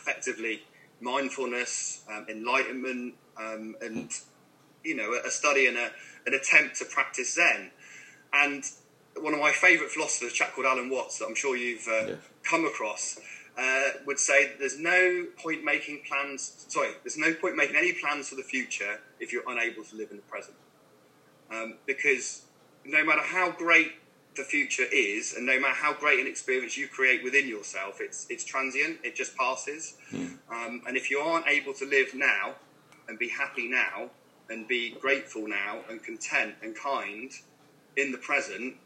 effectively 0.00 0.62
mindfulness, 1.00 2.02
um, 2.10 2.26
enlightenment, 2.28 3.14
um, 3.36 3.74
and 3.80 4.10
you 4.84 4.96
know, 4.96 5.14
a 5.24 5.30
study 5.30 5.66
and 5.66 5.76
a, 5.76 5.90
an 6.26 6.34
attempt 6.34 6.76
to 6.76 6.84
practice 6.84 7.34
Zen. 7.34 7.70
And 8.32 8.64
one 9.20 9.34
of 9.34 9.40
my 9.40 9.52
favourite 9.52 9.90
philosophers, 9.90 10.32
a 10.32 10.34
chap 10.34 10.52
called 10.54 10.66
Alan 10.66 10.90
Watts, 10.90 11.18
that 11.18 11.26
I'm 11.26 11.34
sure 11.34 11.56
you've 11.56 11.86
uh, 11.86 12.06
yeah. 12.06 12.14
come 12.42 12.64
across, 12.64 13.18
uh, 13.58 13.90
would 14.06 14.18
say 14.18 14.46
that 14.46 14.58
there's 14.58 14.78
no 14.78 15.26
point 15.36 15.64
making 15.64 16.02
plans. 16.08 16.64
Sorry, 16.68 16.90
there's 17.02 17.18
no 17.18 17.34
point 17.34 17.56
making 17.56 17.76
any 17.76 17.92
plans 17.92 18.28
for 18.28 18.36
the 18.36 18.42
future 18.42 19.00
if 19.20 19.32
you're 19.32 19.48
unable 19.48 19.84
to 19.84 19.96
live 19.96 20.10
in 20.10 20.16
the 20.16 20.22
present. 20.22 20.56
Um, 21.50 21.74
because 21.86 22.42
no 22.84 23.04
matter 23.04 23.22
how 23.22 23.50
great 23.50 23.92
the 24.36 24.42
future 24.42 24.86
is, 24.90 25.34
and 25.34 25.44
no 25.44 25.60
matter 25.60 25.74
how 25.74 25.92
great 25.92 26.18
an 26.18 26.26
experience 26.26 26.78
you 26.78 26.88
create 26.88 27.22
within 27.22 27.46
yourself, 27.46 28.00
it's 28.00 28.26
it's 28.30 28.44
transient. 28.44 28.98
It 29.04 29.14
just 29.14 29.36
passes. 29.36 29.94
Mm. 30.10 30.38
Um, 30.50 30.82
and 30.86 30.96
if 30.96 31.10
you 31.10 31.18
aren't 31.18 31.46
able 31.46 31.74
to 31.74 31.84
live 31.84 32.14
now 32.14 32.54
and 33.08 33.18
be 33.18 33.28
happy 33.28 33.68
now 33.68 34.10
and 34.48 34.66
be 34.66 34.96
grateful 35.00 35.46
now 35.46 35.80
and 35.90 36.02
content 36.02 36.54
and 36.62 36.74
kind 36.74 37.30
in 37.96 38.12
the 38.12 38.18
present, 38.18 38.76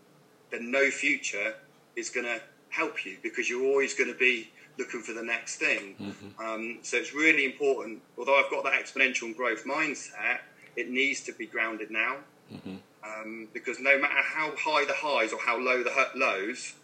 then 0.51 0.71
no 0.71 0.91
future 0.91 1.55
is 1.95 2.11
going 2.11 2.27
to 2.27 2.41
help 2.71 3.07
you 3.07 3.17
because 3.23 3.49
you're 3.49 3.65
always 3.65 3.95
going 3.95 4.13
to 4.13 4.19
be 4.19 4.51
looking 4.79 5.01
for 5.03 5.13
the 5.13 5.23
next 5.23 5.57
thing. 5.57 5.95
Mm-hmm. 6.01 6.45
Um, 6.45 6.79
so 6.83 6.97
it's 6.97 7.15
really 7.15 7.45
important. 7.45 8.03
Although 8.19 8.37
I've 8.37 8.51
got 8.51 8.65
that 8.65 8.75
exponential 8.75 9.23
and 9.23 9.37
growth 9.37 9.65
mindset, 9.65 10.41
it 10.77 10.91
needs 10.91 11.21
to 11.23 11.33
be 11.33 11.47
grounded 11.47 11.91
now. 11.91 12.17
Mm-hmm. 12.53 12.77
Um, 13.05 13.49
because 13.53 13.79
no 13.81 13.99
matter 13.99 14.23
how 14.23 14.53
high 14.57 14.85
the 14.85 14.95
highs 14.95 15.33
or 15.33 15.39
how 15.41 15.59
low 15.59 15.83
the 15.83 15.93
lows, 16.17 16.75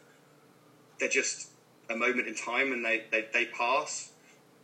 they're 0.99 1.09
just 1.09 1.49
a 1.91 1.97
moment 1.97 2.29
in 2.29 2.35
time 2.35 2.73
and 2.73 2.85
they, 2.85 3.05
they, 3.11 3.27
they 3.33 3.47
pass. 3.47 4.13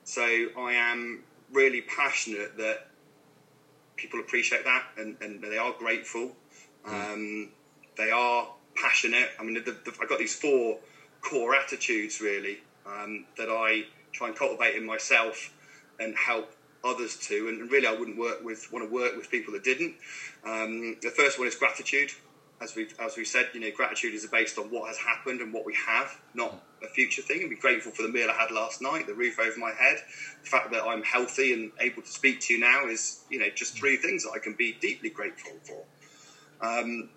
So 0.04 0.22
I 0.22 0.72
am 0.72 1.24
really 1.52 1.82
passionate 1.82 2.56
that 2.58 2.86
people 3.96 4.20
appreciate 4.20 4.64
that 4.64 4.84
and, 4.96 5.16
and 5.20 5.42
they 5.42 5.58
are 5.58 5.72
grateful. 5.72 6.32
Um, 6.86 7.50
they 7.96 8.10
are 8.10 8.48
passionate. 8.76 9.28
I 9.38 9.42
mean, 9.42 9.54
the, 9.54 9.72
the, 9.72 9.92
I've 10.00 10.08
got 10.08 10.18
these 10.18 10.34
four 10.34 10.78
core 11.20 11.54
attitudes 11.54 12.20
really 12.20 12.58
um, 12.88 13.26
that 13.36 13.50
I 13.50 13.86
try 14.12 14.28
and 14.28 14.36
cultivate 14.36 14.76
in 14.76 14.84
myself 14.84 15.50
and 15.98 16.16
help 16.16 16.52
others 16.84 17.16
to. 17.28 17.48
And 17.48 17.70
really, 17.70 17.86
I 17.86 17.92
wouldn't 17.92 18.18
work 18.18 18.42
with 18.42 18.70
want 18.72 18.84
to 18.88 18.92
work 18.92 19.16
with 19.16 19.30
people 19.30 19.52
that 19.54 19.64
didn't. 19.64 19.94
Um, 20.44 20.96
the 21.02 21.10
first 21.10 21.38
one 21.38 21.48
is 21.48 21.54
gratitude. 21.54 22.10
As 22.60 22.74
we 22.74 22.88
as 22.98 23.16
we 23.16 23.24
said, 23.24 23.50
you 23.54 23.60
know, 23.60 23.70
gratitude 23.70 24.14
is 24.14 24.26
based 24.26 24.58
on 24.58 24.70
what 24.70 24.88
has 24.88 24.98
happened 24.98 25.40
and 25.40 25.52
what 25.52 25.64
we 25.64 25.74
have, 25.86 26.16
not 26.34 26.60
a 26.82 26.88
future 26.88 27.22
thing. 27.22 27.40
And 27.42 27.50
be 27.50 27.56
grateful 27.56 27.92
for 27.92 28.02
the 28.02 28.08
meal 28.08 28.28
I 28.30 28.34
had 28.34 28.50
last 28.50 28.82
night, 28.82 29.06
the 29.06 29.14
roof 29.14 29.38
over 29.38 29.58
my 29.58 29.72
head, 29.72 29.98
the 30.42 30.48
fact 30.48 30.70
that 30.72 30.84
I'm 30.84 31.02
healthy 31.02 31.52
and 31.52 31.70
able 31.80 32.02
to 32.02 32.10
speak 32.10 32.40
to 32.42 32.54
you 32.54 32.60
now 32.60 32.86
is, 32.88 33.20
you 33.30 33.38
know, 33.38 33.48
just 33.50 33.78
three 33.78 33.96
things 33.96 34.24
that 34.24 34.32
I 34.32 34.38
can 34.38 34.54
be 34.54 34.76
deeply 34.80 35.10
grateful 35.10 35.58
for. 35.64 35.84
Um, 36.60 37.10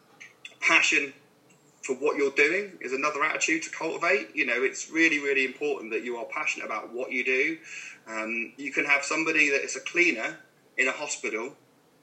passion 0.60 1.14
for 1.82 1.96
what 1.96 2.18
you're 2.18 2.32
doing 2.32 2.74
is 2.82 2.94
another 2.94 3.24
attitude 3.24 3.64
to 3.64 3.70
cultivate. 3.72 4.36
You 4.36 4.46
know, 4.46 4.62
it's 4.62 4.90
really, 4.90 5.20
really 5.20 5.46
important 5.46 5.92
that 5.92 6.04
you 6.04 6.18
are 6.18 6.26
passionate 6.26 6.66
about 6.66 6.94
what 6.94 7.12
you 7.12 7.26
do. 7.26 7.58
Um, 8.08 8.54
you 8.58 8.72
can 8.72 8.86
have 8.86 9.04
somebody 9.04 9.50
that 9.50 9.62
is 9.64 9.76
a 9.76 9.80
cleaner 9.80 10.38
in 10.78 10.88
a 10.88 10.92
hospital, 10.92 11.54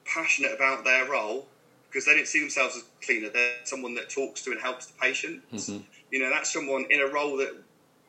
passionate 0.05 0.53
about 0.53 0.83
their 0.83 1.09
role, 1.09 1.47
because 1.89 2.05
they 2.05 2.13
don't 2.13 2.27
see 2.27 2.39
themselves 2.39 2.75
as 2.75 2.83
a 2.83 3.05
cleaner. 3.05 3.29
They're 3.29 3.53
someone 3.63 3.95
that 3.95 4.09
talks 4.09 4.41
to 4.43 4.51
and 4.51 4.61
helps 4.61 4.87
the 4.87 4.93
patient. 4.99 5.41
Mm-hmm. 5.51 5.79
You 6.11 6.19
know, 6.19 6.29
that's 6.29 6.51
someone 6.51 6.85
in 6.89 7.01
a 7.01 7.07
role 7.07 7.37
that 7.37 7.55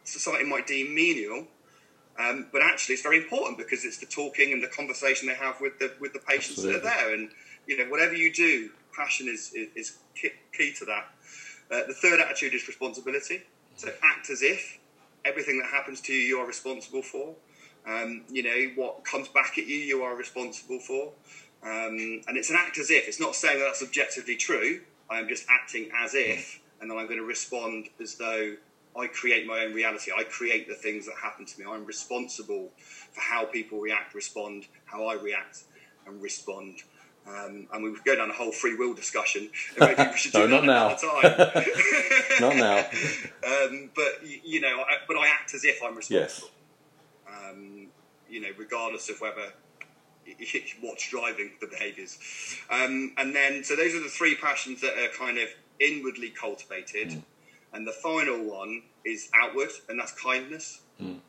society 0.04 0.44
might 0.44 0.66
deem 0.66 0.94
menial. 0.94 1.46
Um, 2.18 2.48
but 2.52 2.62
actually, 2.62 2.94
it's 2.94 3.02
very 3.02 3.18
important 3.18 3.56
because 3.56 3.85
it's 3.85 3.98
the 3.98 4.06
talking 4.06 4.52
and 4.52 4.62
the 4.62 4.68
conversation 4.68 5.28
they 5.28 5.35
have 5.35 5.61
with 5.61 5.78
the 5.78 5.92
with 6.00 6.12
the 6.12 6.18
patients 6.18 6.59
Absolutely. 6.59 6.80
that 6.80 6.87
are 6.87 7.06
there. 7.06 7.14
And 7.14 7.30
you 7.66 7.78
know, 7.78 7.85
whatever 7.85 8.14
you 8.14 8.33
do, 8.33 8.70
passion 8.94 9.28
is 9.28 9.52
is, 9.54 9.68
is 9.74 9.98
key 10.52 10.74
to 10.78 10.85
that. 10.87 11.09
Uh, 11.70 11.87
the 11.87 11.94
third 11.94 12.20
attitude 12.20 12.54
is 12.54 12.66
responsibility. 12.66 13.42
So 13.76 13.90
act 14.02 14.30
as 14.30 14.42
if 14.42 14.78
everything 15.24 15.59
that 15.61 15.70
happens 15.70 16.00
to 16.02 16.12
you, 16.12 16.20
you 16.20 16.38
are 16.38 16.46
responsible 16.46 17.02
for. 17.02 17.35
Um, 17.87 18.24
you 18.28 18.42
know, 18.42 18.72
what 18.74 19.04
comes 19.04 19.28
back 19.28 19.59
at 19.59 19.66
you, 19.66 19.76
you 19.76 20.02
are 20.02 20.14
responsible 20.14 20.80
for. 20.80 21.12
Um, 21.62 22.22
and 22.26 22.37
it's 22.37 22.50
an 22.50 22.56
act 22.56 22.78
as 22.78 22.90
if. 22.90 23.06
It's 23.06 23.20
not 23.20 23.35
saying 23.35 23.59
that 23.59 23.66
that's 23.66 23.83
objectively 23.83 24.37
true. 24.37 24.80
I 25.09 25.18
am 25.18 25.28
just 25.28 25.46
acting 25.50 25.90
as 25.96 26.14
if, 26.14 26.61
and 26.80 26.90
then 26.90 26.96
I'm 26.96 27.06
going 27.06 27.18
to 27.18 27.24
respond 27.24 27.88
as 28.00 28.14
though 28.14 28.54
I 28.96 29.06
create 29.09 29.46
my 29.46 29.64
own 29.64 29.72
reality. 29.72 30.11
I 30.16 30.24
create 30.24 30.68
the 30.68 30.74
things 30.74 31.06
that 31.06 31.16
happen 31.16 31.46
to 31.46 31.61
me. 31.61 31.66
I'm 31.68 31.85
responsible 31.85 32.70
for 33.12 33.20
how 33.20 33.44
people 33.44 33.80
react, 33.80 34.14
respond, 34.14 34.66
how 34.85 35.06
I 35.06 35.14
react 35.14 35.64
and 36.06 36.20
respond. 36.22 36.83
Um, 37.26 37.68
and 37.72 37.85
we 37.85 37.90
would 37.90 38.04
go 38.04 38.16
down 38.16 38.30
a 38.30 38.33
whole 38.33 38.50
free 38.50 38.76
will 38.76 38.94
discussion. 38.94 39.50
Maybe 39.80 40.02
we 40.11 40.16
should 40.16 40.33
do 40.33 40.48
no, 40.48 40.61
not 40.61 40.64
now. 40.64 40.96
not 42.40 42.56
now. 42.56 42.87
Um, 43.42 43.90
but 43.94 44.20
you 44.22 44.61
know, 44.61 44.80
I, 44.80 44.98
but 45.09 45.16
I 45.16 45.28
act 45.28 45.54
as 45.54 45.64
if 45.64 45.83
I'm 45.83 45.96
responsible. 45.96 46.50
Yes. 47.26 47.50
Um, 47.50 47.88
you 48.28 48.40
know, 48.40 48.48
regardless 48.56 49.09
of 49.09 49.20
whether 49.20 49.52
what's 50.80 51.09
driving 51.09 51.50
the 51.61 51.66
behaviours. 51.66 52.18
Um, 52.70 53.12
and 53.18 53.35
then, 53.35 53.64
so 53.64 53.76
those 53.76 53.94
are 53.94 54.02
the 54.02 54.09
three 54.09 54.37
passions 54.37 54.80
that 54.83 54.92
are 54.92 55.09
kind 55.18 55.38
of 55.38 55.48
inwardly 55.80 56.30
cultivated. 56.30 57.09
Mm. 57.09 57.22
And 57.72 57.87
the 57.87 57.92
final 57.92 58.44
one 58.44 58.83
is 59.04 59.30
outward, 59.42 59.70
and 59.88 59.98
that's 59.98 60.12
kindness. 60.12 60.80
Mm 61.02 61.20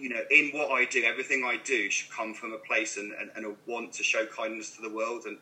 you 0.00 0.08
know, 0.08 0.20
in 0.30 0.50
what 0.52 0.70
I 0.70 0.84
do, 0.84 1.02
everything 1.04 1.44
I 1.44 1.58
do 1.64 1.90
should 1.90 2.10
come 2.10 2.34
from 2.34 2.52
a 2.52 2.58
place 2.58 2.96
and, 2.96 3.12
and, 3.12 3.30
and, 3.34 3.46
a 3.46 3.54
want 3.66 3.92
to 3.94 4.02
show 4.02 4.26
kindness 4.26 4.76
to 4.76 4.82
the 4.82 4.90
world. 4.90 5.24
And, 5.26 5.38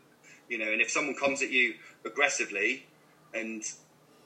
you 0.49 0.59
know, 0.59 0.71
and 0.71 0.81
if 0.81 0.91
someone 0.91 1.15
comes 1.15 1.43
at 1.43 1.51
you 1.51 1.75
aggressively 2.05 2.87
and, 3.35 3.63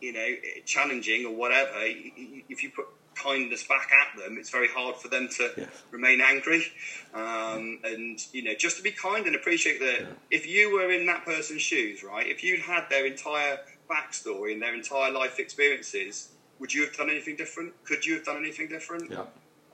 you 0.00 0.12
know, 0.12 0.26
challenging 0.64 1.26
or 1.26 1.34
whatever, 1.34 1.72
if 1.82 2.62
you 2.62 2.70
put 2.70 2.86
kindness 3.14 3.66
back 3.66 3.90
at 3.92 4.18
them, 4.18 4.36
it's 4.38 4.50
very 4.50 4.68
hard 4.68 4.96
for 4.96 5.08
them 5.08 5.28
to 5.36 5.50
yes. 5.56 5.68
remain 5.90 6.20
angry. 6.20 6.64
Um, 7.12 7.80
and, 7.84 8.18
you 8.32 8.42
know, 8.42 8.54
just 8.54 8.76
to 8.76 8.82
be 8.82 8.92
kind 8.92 9.26
and 9.26 9.34
appreciate 9.34 9.80
that 9.80 10.00
yeah. 10.00 10.06
if 10.30 10.46
you 10.46 10.72
were 10.72 10.90
in 10.90 11.06
that 11.06 11.24
person's 11.24 11.62
shoes, 11.62 12.02
right, 12.02 12.26
if 12.26 12.44
you'd 12.44 12.60
had 12.60 12.84
their 12.88 13.06
entire 13.06 13.58
backstory 13.90 14.52
and 14.52 14.62
their 14.62 14.74
entire 14.74 15.10
life 15.10 15.38
experiences, 15.38 16.30
would 16.58 16.72
you 16.72 16.82
have 16.84 16.94
done 16.94 17.10
anything 17.10 17.36
different? 17.36 17.72
Could 17.84 18.04
you 18.04 18.14
have 18.14 18.24
done 18.24 18.36
anything 18.36 18.68
different? 18.68 19.10
Yeah. 19.10 19.24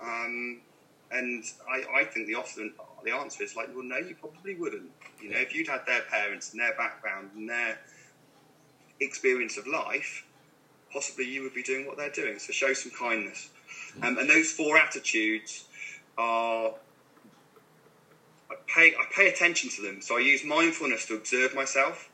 Um, 0.00 0.60
and 1.10 1.44
I, 1.68 2.00
I 2.00 2.04
think 2.04 2.26
the 2.26 2.34
often 2.34 2.72
the 3.04 3.12
answer 3.12 3.44
is 3.44 3.54
like, 3.54 3.68
well, 3.74 3.84
no, 3.84 3.96
you 3.98 4.16
probably 4.16 4.56
wouldn't. 4.56 4.90
You 5.22 5.30
know, 5.30 5.38
if 5.38 5.54
you'd 5.54 5.68
had 5.68 5.82
their 5.86 6.02
parents 6.02 6.52
and 6.52 6.60
their 6.60 6.74
background 6.74 7.30
and 7.36 7.48
their 7.48 7.78
experience 9.00 9.56
of 9.56 9.66
life, 9.66 10.26
possibly 10.92 11.24
you 11.24 11.42
would 11.42 11.54
be 11.54 11.62
doing 11.62 11.86
what 11.86 11.96
they're 11.96 12.10
doing. 12.10 12.38
So 12.38 12.52
show 12.52 12.72
some 12.72 12.92
kindness. 12.92 13.50
Um, 14.02 14.18
and 14.18 14.28
those 14.28 14.50
four 14.50 14.76
attitudes 14.76 15.64
are. 16.18 16.74
I 18.50 18.54
pay, 18.66 18.94
I 18.94 19.04
pay 19.12 19.28
attention 19.28 19.70
to 19.70 19.82
them. 19.82 20.00
So 20.00 20.16
I 20.16 20.20
use 20.20 20.44
mindfulness 20.44 21.06
to 21.06 21.14
observe 21.14 21.54
myself. 21.54 22.10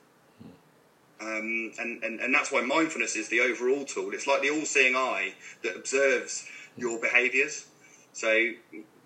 Um, 1.20 1.72
and, 1.78 2.02
and, 2.02 2.20
and 2.20 2.34
that's 2.34 2.50
why 2.50 2.62
mindfulness 2.62 3.16
is 3.16 3.28
the 3.28 3.40
overall 3.40 3.84
tool. 3.84 4.10
It's 4.12 4.26
like 4.26 4.42
the 4.42 4.50
all 4.50 4.64
seeing 4.64 4.96
eye 4.96 5.34
that 5.62 5.76
observes 5.76 6.46
your 6.76 6.98
behaviors. 6.98 7.66
So 8.12 8.50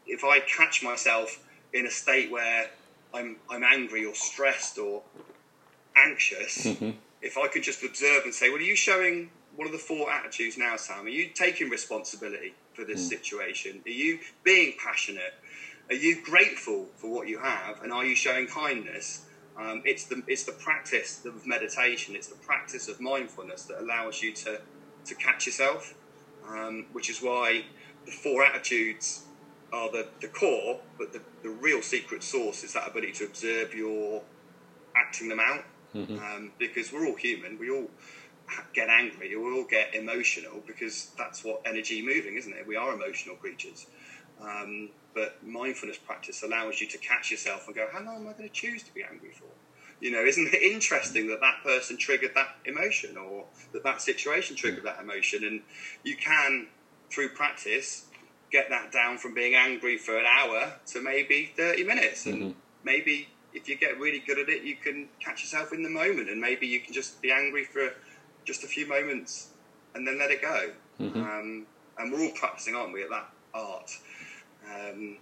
if 0.07 0.25
I 0.25 0.41
catch 0.41 0.83
myself 0.83 1.43
in 1.73 1.87
a 1.87 1.91
state 1.91 2.31
where 2.31 2.71
I'm 3.15 3.37
I'm 3.51 3.65
angry 3.65 4.05
or 4.05 4.15
stressed 4.15 4.79
or 4.79 5.03
anxious, 5.97 6.67
mm-hmm. 6.67 6.91
if 7.23 7.39
I 7.39 7.49
could 7.49 7.63
just 7.63 7.83
observe 7.83 8.25
and 8.25 8.35
say, 8.35 8.49
"Well, 8.49 8.59
are 8.59 8.63
you 8.63 8.77
showing 8.77 9.31
one 9.55 9.67
of 9.67 9.73
the 9.73 9.79
four 9.79 10.11
attitudes 10.11 10.59
now, 10.59 10.77
Sam? 10.77 11.07
Are 11.07 11.09
you 11.09 11.29
taking 11.29 11.71
responsibility 11.71 12.55
for 12.75 12.85
this 12.85 13.07
mm. 13.07 13.09
situation? 13.09 13.83
Are 13.87 13.91
you 13.91 14.19
being 14.45 14.75
passionate? 14.83 15.35
Are 15.89 15.95
you 15.95 16.23
grateful 16.23 16.89
for 16.97 17.11
what 17.11 17.29
you 17.29 17.39
have? 17.39 17.83
And 17.83 17.93
are 17.93 18.05
you 18.05 18.17
showing 18.17 18.47
kindness?" 18.47 19.23
Um, 19.59 19.83
it's 19.87 20.05
the 20.05 20.23
it's 20.27 20.45
the 20.45 20.53
practice 20.53 21.25
of 21.25 21.47
meditation. 21.47 22.15
It's 22.15 22.29
the 22.29 22.37
practice 22.37 22.89
of 22.89 23.01
mindfulness 23.01 23.65
that 23.65 23.81
allows 23.81 24.23
you 24.23 24.33
to 24.35 24.61
to 25.07 25.15
catch 25.15 25.47
yourself, 25.47 25.95
um, 26.47 26.87
which 26.93 27.09
is 27.09 27.23
why 27.23 27.65
the 28.07 28.13
four 28.13 28.45
attitudes 28.45 29.25
are 29.73 29.91
the, 29.91 30.09
the 30.21 30.29
core, 30.29 30.81
but 30.99 31.13
the, 31.13 31.21
the 31.43 31.51
real 31.51 31.83
secret 31.83 32.23
sauce 32.23 32.65
is 32.65 32.73
that 32.73 32.89
ability 32.89 33.13
to 33.13 33.25
observe 33.25 33.75
your 33.75 34.23
acting 34.97 35.29
them 35.29 35.41
out. 35.41 35.65
Mm-hmm. 35.95 36.19
Um, 36.19 36.53
because 36.59 36.93
we're 36.93 37.07
all 37.07 37.17
human, 37.17 37.59
we 37.59 37.71
all 37.71 37.89
get 38.75 38.89
angry, 38.89 39.37
we 39.37 39.53
all 39.53 39.65
get 39.65 39.95
emotional 39.95 40.63
because 40.67 41.11
that's 41.17 41.43
what 41.45 41.63
energy 41.65 42.05
moving, 42.05 42.37
isn't 42.37 42.53
it? 42.53 42.67
We 42.67 42.77
are 42.77 42.95
emotional 42.95 43.37
creatures. 43.37 43.87
Um, 44.41 44.91
but 45.15 45.43
mindfulness 45.45 45.97
practice 45.97 46.43
allows 46.43 46.81
you 46.81 46.87
to 46.89 46.99
catch 46.99 47.31
yourself 47.31 47.67
and 47.67 47.75
go, 47.75 47.87
how 47.91 48.05
long 48.05 48.17
am 48.17 48.29
I 48.29 48.33
going 48.33 48.49
to 48.49 48.55
choose 48.55 48.83
to 48.83 48.93
be 48.93 49.03
angry 49.03 49.33
for? 49.33 49.47
You 50.01 50.11
know, 50.11 50.23
isn't 50.23 50.53
it 50.53 50.63
interesting 50.63 51.29
that 51.29 51.41
that 51.41 51.63
person 51.65 51.97
triggered 51.97 52.33
that 52.35 52.57
emotion 52.67 53.17
or 53.17 53.47
that 53.73 53.83
that 53.83 54.03
situation 54.03 54.55
triggered 54.55 54.85
that 54.85 55.01
emotion? 55.01 55.45
And 55.45 55.63
you 56.05 56.17
can 56.17 56.67
through 57.11 57.31
practice, 57.31 58.07
get 58.51 58.69
that 58.71 58.93
down 58.93 59.19
from 59.19 59.35
being 59.35 59.55
angry 59.55 59.99
for 59.99 60.19
an 60.19 60.27
hour 60.27 60.75
to 60.87 61.01
maybe 61.01 61.53
30 61.57 61.85
minutes. 61.85 62.27
And 62.27 62.43
mm-hmm. 62.43 62.59
maybe 62.85 63.29
if 63.53 63.69
you 63.69 63.77
get 63.77 63.99
really 63.99 64.23
good 64.27 64.39
at 64.39 64.49
it, 64.49 64.63
you 64.63 64.77
can 64.77 65.09
catch 65.21 65.43
yourself 65.43 65.73
in 65.73 65.83
the 65.83 65.91
moment. 65.91 66.29
And 66.29 66.41
maybe 66.41 66.67
you 66.67 66.81
can 66.81 66.93
just 66.93 67.21
be 67.23 67.33
angry 67.33 67.65
for 67.65 67.91
just 68.45 68.65
a 68.65 68.67
few 68.67 68.89
moments 68.89 69.49
and 69.95 70.07
then 70.07 70.19
let 70.19 70.31
it 70.31 70.43
go. 70.43 70.71
Mm-hmm. 71.01 71.21
Um, 71.21 71.67
and 71.99 72.13
we're 72.13 72.23
all 72.23 72.33
practicing, 72.33 72.75
aren't 72.75 72.93
we, 72.93 73.03
at 73.03 73.11
that 73.11 73.29
art? 73.55 73.91
Um, 74.65 75.19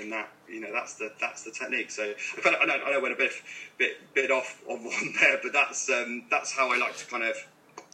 and 0.00 0.10
that 0.12 0.32
you 0.48 0.60
know 0.60 0.72
that's 0.72 0.94
the 0.94 1.12
that's 1.20 1.44
the 1.44 1.50
technique. 1.50 1.90
So 1.90 2.02
I, 2.02 2.40
kind 2.40 2.56
of, 2.56 2.62
I 2.62 2.64
know 2.66 2.74
I 2.74 2.90
know 2.90 2.98
I 2.98 3.02
went 3.02 3.14
a 3.14 3.16
bit 3.16 3.30
bit 3.78 4.14
bit 4.14 4.30
off 4.30 4.62
on 4.68 4.84
one 4.84 5.14
there, 5.20 5.38
but 5.42 5.52
that's 5.52 5.88
um, 5.90 6.24
that's 6.30 6.52
how 6.52 6.72
I 6.72 6.76
like 6.76 6.96
to 6.96 7.06
kind 7.06 7.22
of 7.22 7.36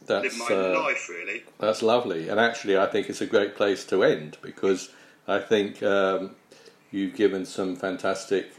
that's, 0.05 0.39
live 0.39 0.49
my 0.49 0.55
uh, 0.55 0.81
life, 0.81 1.09
really. 1.09 1.43
That's 1.59 1.81
lovely, 1.81 2.29
and 2.29 2.39
actually, 2.39 2.77
I 2.77 2.87
think 2.87 3.09
it's 3.09 3.21
a 3.21 3.25
great 3.25 3.55
place 3.55 3.85
to 3.85 4.03
end 4.03 4.37
because 4.41 4.89
I 5.27 5.39
think 5.39 5.81
um, 5.83 6.35
you've 6.91 7.15
given 7.15 7.45
some 7.45 7.75
fantastic 7.75 8.51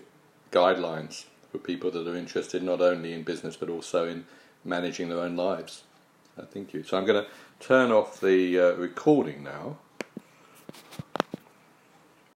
guidelines 0.51 1.25
for 1.51 1.59
people 1.59 1.91
that 1.91 2.07
are 2.07 2.17
interested 2.17 2.63
not 2.63 2.81
only 2.81 3.13
in 3.13 3.23
business 3.23 3.57
but 3.57 3.69
also 3.69 4.09
in 4.09 4.25
managing 4.65 5.09
their 5.09 5.21
own 5.21 5.37
lives. 5.37 5.83
Uh, 6.39 6.43
thank 6.43 6.75
you. 6.75 6.83
So 6.83 6.97
I'm 6.97 7.05
going 7.05 7.25
to 7.25 7.31
turn 7.61 7.93
off 7.93 8.21
the 8.21 8.59
uh, 8.59 8.73
recording 8.73 9.45
now. 9.45 9.77